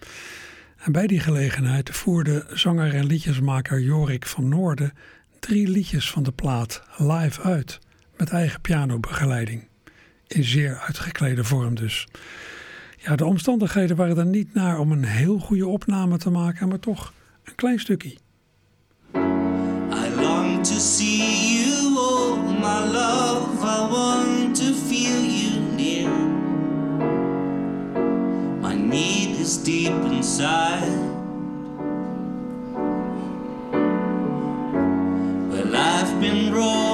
En 0.76 0.92
bij 0.92 1.06
die 1.06 1.20
gelegenheid 1.20 1.90
voerde 1.90 2.46
zanger 2.52 2.94
en 2.94 3.06
liedjesmaker 3.06 3.80
Jorik 3.80 4.26
van 4.26 4.48
Noorden 4.48 4.92
drie 5.38 5.68
liedjes 5.68 6.10
van 6.10 6.22
de 6.22 6.32
plaat 6.32 6.82
live 6.96 7.42
uit, 7.42 7.78
met 8.16 8.30
eigen 8.30 8.60
pianobegeleiding. 8.60 9.68
In 10.26 10.44
zeer 10.44 10.78
uitgeklede 10.86 11.44
vorm 11.44 11.74
dus. 11.74 12.08
Ja, 12.96 13.16
de 13.16 13.24
omstandigheden 13.24 13.96
waren 13.96 14.18
er 14.18 14.26
niet 14.26 14.54
naar 14.54 14.78
om 14.78 14.92
een 14.92 15.04
heel 15.04 15.38
goede 15.38 15.66
opname 15.66 16.18
te 16.18 16.30
maken, 16.30 16.68
maar 16.68 16.78
toch 16.78 17.12
een 17.44 17.54
klein 17.54 17.78
stukje. 17.78 18.16
I 19.92 20.20
long 20.20 20.64
to 20.64 20.74
see 20.74 21.64
you, 21.64 21.96
oh 21.96 22.46
my 22.60 22.92
love. 22.92 23.62
I 23.62 23.88
want 23.90 24.56
to 24.56 24.72
feel 24.72 25.22
you 25.22 25.60
near. 25.76 26.10
My 28.60 28.74
need 28.74 29.38
is 29.38 29.62
deep 29.62 30.04
inside. 30.12 31.12
Well, 35.50 35.74
I've 35.74 36.20
been 36.20 36.52
rolling 36.52 36.93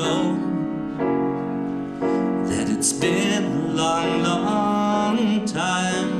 know 0.00 0.22
that 2.48 2.66
it's 2.70 2.92
been 2.92 3.44
a 3.44 3.72
long, 3.80 4.22
long 4.22 5.44
time. 5.44 6.12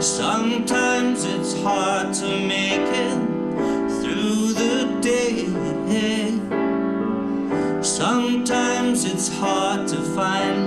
Sometimes 0.00 1.24
it's 1.24 1.54
hard 1.62 2.12
to 2.14 2.26
make 2.54 2.88
it 3.06 3.18
through 3.98 4.52
the 4.62 4.74
day. 5.00 5.34
Sometimes 7.82 9.04
it's 9.04 9.28
hard 9.38 9.86
to 9.88 9.98
find 10.16 10.63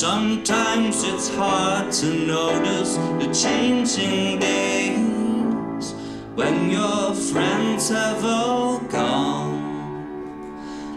Sometimes 0.00 1.04
it's 1.04 1.28
hard 1.28 1.92
to 1.92 2.06
notice 2.06 2.96
the 2.96 3.28
changing 3.34 4.38
days 4.38 5.92
when 6.34 6.70
your 6.70 7.14
friends 7.14 7.90
have 7.90 8.24
all 8.24 8.78
gone, 8.78 9.60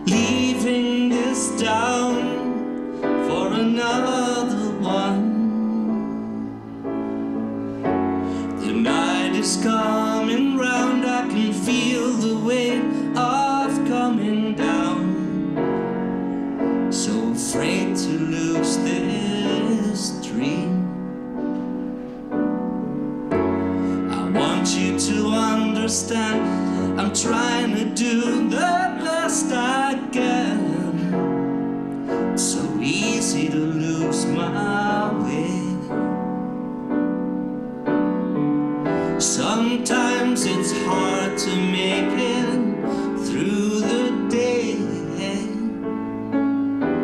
leaving 0.05 1.09
this 1.09 1.49
down 1.59 3.01
for 3.27 3.51
another 3.51 4.71
one. 4.79 5.33
The 8.61 8.71
night 8.71 9.35
is 9.35 9.57
coming 9.61 10.02
understand, 25.83 26.97
I'm 26.97 27.13
trying 27.13 27.75
to 27.75 27.83
do 27.83 28.47
the 28.47 28.97
best 29.03 29.51
I 29.51 29.99
can 30.13 31.11
It's 32.31 32.41
so 32.41 32.63
easy 32.79 33.49
to 33.49 33.57
lose 33.57 34.25
my 34.27 35.11
way. 35.25 35.51
Sometimes 39.19 40.45
it's 40.45 40.71
hard 40.85 41.37
to 41.37 41.53
make 41.77 42.13
it 42.17 42.49
through 43.25 43.81
the 43.81 44.05
day. 44.29 44.77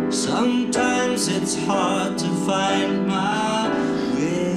Sometimes 0.09 1.27
it's 1.27 1.55
hard 1.65 2.17
to 2.17 2.29
find 2.47 3.05
my 3.05 3.67
way. 4.15 4.55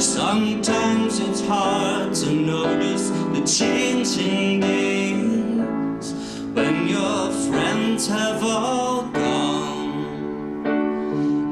Sometimes 0.00 0.77
it's 1.20 1.44
hard 1.46 2.14
to 2.14 2.30
notice 2.30 3.10
the 3.10 3.42
changing 3.44 4.60
days 4.60 6.14
when 6.54 6.86
your 6.86 7.32
friends 7.32 8.06
have 8.06 8.44
all 8.44 9.02
gone, 9.02 10.62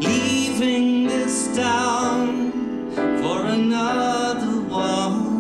leaving 0.00 1.08
this 1.08 1.48
town 1.56 2.52
for 3.20 3.44
another 3.46 4.60
one. 4.70 5.34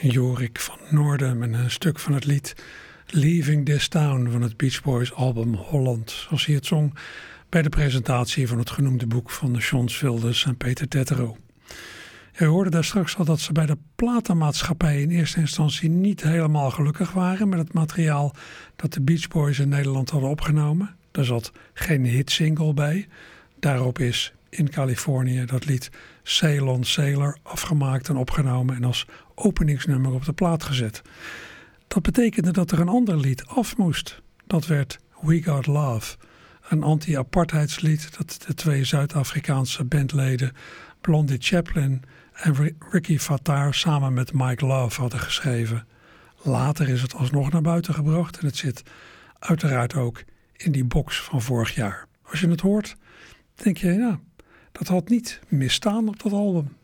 Jorik 0.00 0.60
van 0.60 0.78
Noorden 0.90 1.38
met 1.38 1.52
een 1.52 1.70
stuk 1.70 1.98
van 1.98 2.12
het 2.12 2.24
lied 2.24 2.54
Leaving 3.14 3.64
This 3.64 3.88
Town 3.88 4.28
van 4.30 4.42
het 4.42 4.56
Beach 4.56 4.82
Boys 4.82 5.14
album 5.14 5.54
Holland. 5.54 6.10
Zoals 6.10 6.46
hij 6.46 6.54
het 6.54 6.66
zong 6.66 6.94
bij 7.48 7.62
de 7.62 7.68
presentatie 7.68 8.48
van 8.48 8.58
het 8.58 8.70
genoemde 8.70 9.06
boek 9.06 9.30
van 9.30 9.62
Sean 9.62 9.88
Wilders 10.00 10.44
en 10.44 10.56
Peter 10.56 10.88
Tettero. 10.88 11.36
Je 12.38 12.44
hoorde 12.44 12.70
daar 12.70 12.84
straks 12.84 13.16
al 13.16 13.24
dat 13.24 13.40
ze 13.40 13.52
bij 13.52 13.66
de 13.66 13.76
platenmaatschappij 13.94 15.00
in 15.00 15.10
eerste 15.10 15.40
instantie 15.40 15.88
niet 15.88 16.22
helemaal 16.22 16.70
gelukkig 16.70 17.12
waren 17.12 17.48
met 17.48 17.58
het 17.58 17.72
materiaal 17.72 18.34
dat 18.76 18.92
de 18.92 19.00
Beach 19.00 19.28
Boys 19.28 19.58
in 19.58 19.68
Nederland 19.68 20.10
hadden 20.10 20.30
opgenomen. 20.30 20.96
Daar 21.10 21.24
zat 21.24 21.52
geen 21.72 22.04
hitsingle 22.04 22.74
bij. 22.74 23.08
Daarop 23.60 23.98
is 23.98 24.32
in 24.48 24.70
Californië 24.70 25.44
dat 25.44 25.64
lied 25.64 25.90
Ceylon 26.22 26.84
Sailor 26.84 27.38
afgemaakt 27.42 28.08
en 28.08 28.16
opgenomen 28.16 28.76
en 28.76 28.84
als 28.84 29.06
openingsnummer 29.34 30.12
op 30.12 30.24
de 30.24 30.32
plaat 30.32 30.62
gezet. 30.62 31.02
Dat 31.92 32.02
betekende 32.02 32.50
dat 32.50 32.70
er 32.70 32.80
een 32.80 32.88
ander 32.88 33.16
lied 33.16 33.46
af 33.46 33.76
moest. 33.76 34.22
Dat 34.46 34.66
werd 34.66 34.98
We 35.20 35.42
Got 35.42 35.66
Love, 35.66 36.16
een 36.68 36.82
anti-apartheidslied 36.82 38.16
dat 38.16 38.44
de 38.46 38.54
twee 38.54 38.84
Zuid-Afrikaanse 38.84 39.84
bandleden 39.84 40.52
Blondie 41.00 41.36
Chaplin 41.40 42.02
en 42.32 42.76
Ricky 42.90 43.18
Fattar 43.18 43.74
samen 43.74 44.12
met 44.12 44.32
Mike 44.32 44.66
Love 44.66 45.00
hadden 45.00 45.20
geschreven. 45.20 45.86
Later 46.42 46.88
is 46.88 47.02
het 47.02 47.14
alsnog 47.14 47.50
naar 47.50 47.62
buiten 47.62 47.94
gebracht 47.94 48.38
en 48.38 48.46
het 48.46 48.56
zit 48.56 48.82
uiteraard 49.38 49.94
ook 49.94 50.24
in 50.56 50.72
die 50.72 50.84
box 50.84 51.20
van 51.20 51.42
vorig 51.42 51.74
jaar. 51.74 52.06
Als 52.22 52.40
je 52.40 52.48
het 52.48 52.60
hoort, 52.60 52.96
denk 53.54 53.76
je, 53.76 53.92
nou, 53.92 54.16
dat 54.72 54.88
had 54.88 55.08
niet 55.08 55.40
misstaan 55.48 56.08
op 56.08 56.22
dat 56.22 56.32
album. 56.32 56.76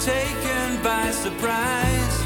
Taken 0.00 0.82
by 0.82 1.10
surprise 1.10 2.20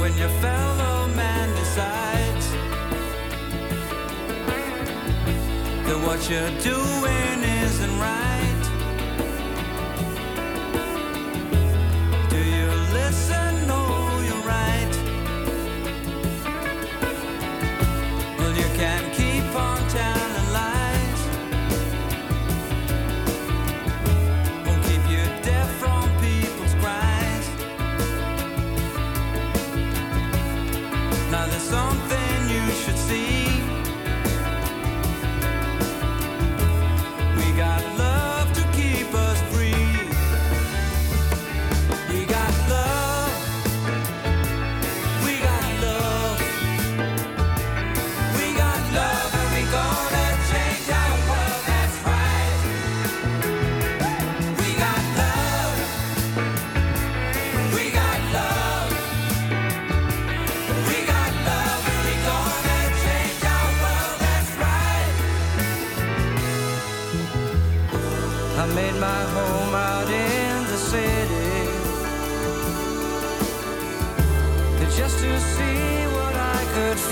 when 0.00 0.14
your 0.18 0.28
fellow 0.40 1.08
man 1.14 1.48
decides 1.56 2.50
that 5.86 5.98
what 6.04 6.28
you're 6.28 6.50
doing 6.60 7.44
isn't 7.64 7.98
right? 7.98 8.31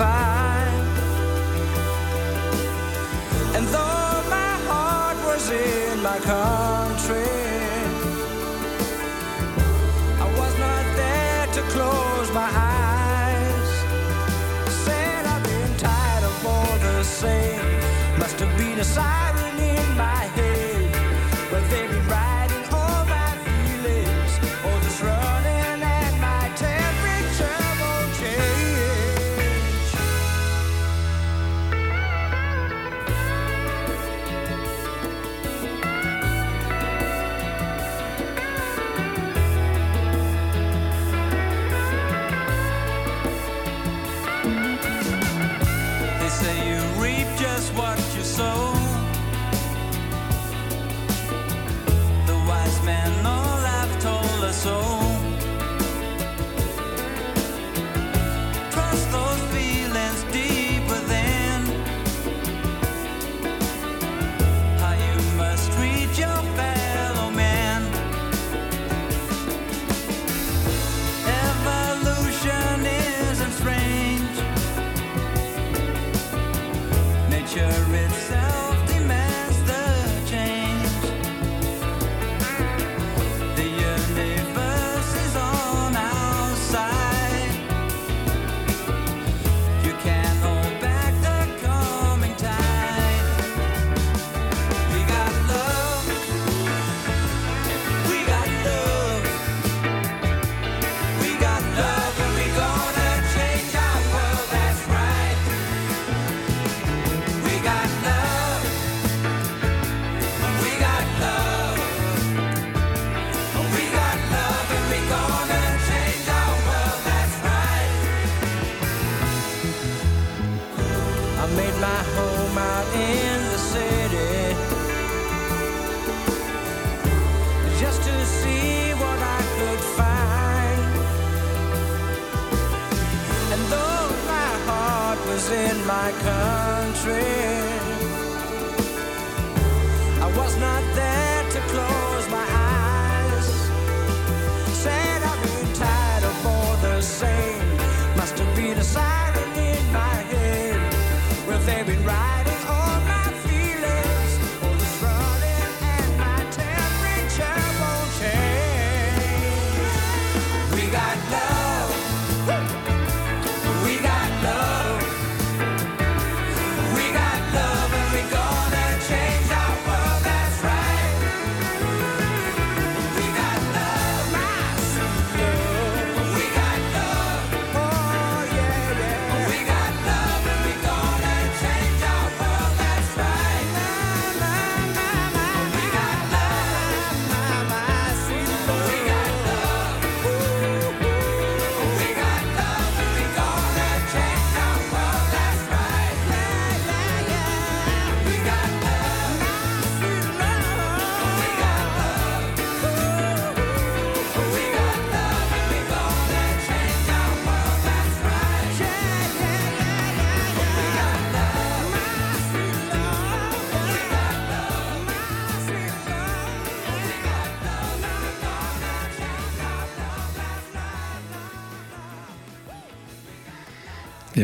Could. 0.00 0.72
And 3.56 3.66
though 3.68 4.22
my 4.36 4.52
heart 4.68 5.18
was 5.28 5.50
in 5.50 6.02
my 6.02 6.18
country, 6.20 7.39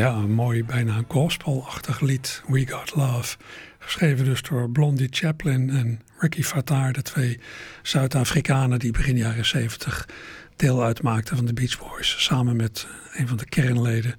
Ja, 0.07 0.15
een 0.15 0.35
mooi, 0.35 0.65
bijna 0.65 1.03
gospelachtig 1.09 2.01
lied, 2.01 2.43
We 2.47 2.67
Got 2.67 2.95
Love. 2.95 3.37
Geschreven 3.79 4.25
dus 4.25 4.43
door 4.43 4.71
Blondie 4.71 5.09
Chaplin 5.11 5.71
en 5.71 6.01
Ricky 6.19 6.43
Fattar, 6.43 6.93
de 6.93 7.03
twee 7.03 7.41
Zuid-Afrikanen 7.83 8.79
die 8.79 8.93
begin 8.93 9.17
jaren 9.17 9.47
70 9.47 10.09
deel 10.57 10.83
uitmaakten 10.83 11.37
van 11.37 11.47
de 11.47 11.53
Beach 11.53 11.79
Boys. 11.79 12.25
Samen 12.25 12.57
met 12.57 12.87
een 13.13 13.29
van 13.29 13.37
de 13.37 13.45
kernleden, 13.45 14.15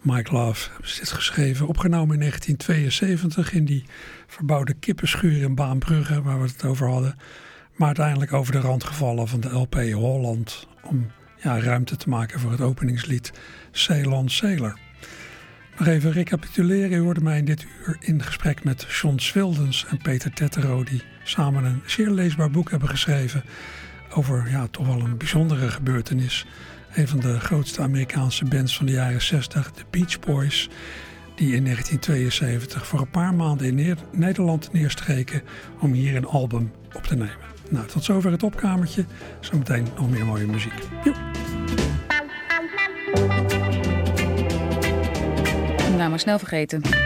Mike 0.00 0.32
Love, 0.32 0.68
hebben 0.70 0.88
ze 0.90 1.00
dit 1.00 1.12
geschreven. 1.12 1.68
Opgenomen 1.68 2.14
in 2.14 2.20
1972 2.20 3.52
in 3.52 3.64
die 3.64 3.84
verbouwde 4.26 4.74
kippenschuur 4.74 5.42
in 5.42 5.54
Baanbrugge, 5.54 6.22
waar 6.22 6.40
we 6.40 6.46
het 6.46 6.64
over 6.64 6.88
hadden. 6.88 7.16
Maar 7.74 7.86
uiteindelijk 7.86 8.32
over 8.32 8.52
de 8.52 8.60
rand 8.60 8.84
gevallen 8.84 9.28
van 9.28 9.40
de 9.40 9.50
LP 9.50 9.74
Holland 9.74 10.68
om 10.82 11.10
ja, 11.42 11.60
ruimte 11.60 11.96
te 11.96 12.08
maken 12.08 12.40
voor 12.40 12.50
het 12.50 12.60
openingslied 12.60 13.32
Ceylon 13.70 14.28
Sailor. 14.28 14.85
Nog 15.78 15.88
even 15.88 16.12
recapituleren. 16.12 16.98
U 16.98 17.00
hoorde 17.00 17.20
mij 17.20 17.38
in 17.38 17.44
dit 17.44 17.66
uur 17.86 17.96
in 18.00 18.22
gesprek 18.22 18.64
met 18.64 18.86
John 18.88 19.18
Swildens 19.18 19.86
en 19.88 19.98
Peter 19.98 20.32
Tettero... 20.32 20.84
die 20.84 21.02
samen 21.22 21.64
een 21.64 21.82
zeer 21.86 22.10
leesbaar 22.10 22.50
boek 22.50 22.70
hebben 22.70 22.88
geschreven... 22.88 23.44
over 24.10 24.50
ja, 24.50 24.66
toch 24.66 24.86
wel 24.86 25.00
een 25.00 25.16
bijzondere 25.16 25.70
gebeurtenis. 25.70 26.46
Een 26.94 27.08
van 27.08 27.20
de 27.20 27.40
grootste 27.40 27.82
Amerikaanse 27.82 28.44
bands 28.44 28.76
van 28.76 28.86
de 28.86 28.92
jaren 28.92 29.22
60, 29.22 29.72
de 29.72 29.82
Beach 29.90 30.20
Boys... 30.20 30.68
die 31.34 31.54
in 31.54 31.64
1972 31.64 32.86
voor 32.86 33.00
een 33.00 33.10
paar 33.10 33.34
maanden 33.34 33.78
in 33.78 33.96
Nederland 34.12 34.72
neerstreken... 34.72 35.42
om 35.80 35.92
hier 35.92 36.16
een 36.16 36.26
album 36.26 36.72
op 36.92 37.02
te 37.02 37.14
nemen. 37.14 37.54
Nou, 37.70 37.86
tot 37.86 38.04
zover 38.04 38.30
het 38.30 38.42
opkamertje. 38.42 39.04
Zometeen 39.40 39.86
nog 39.96 40.10
meer 40.10 40.26
mooie 40.26 40.46
muziek. 40.46 40.78
Joep. 41.04 41.55
Nou, 45.96 46.10
maar 46.10 46.18
snel 46.18 46.38
vergeten. 46.38 47.05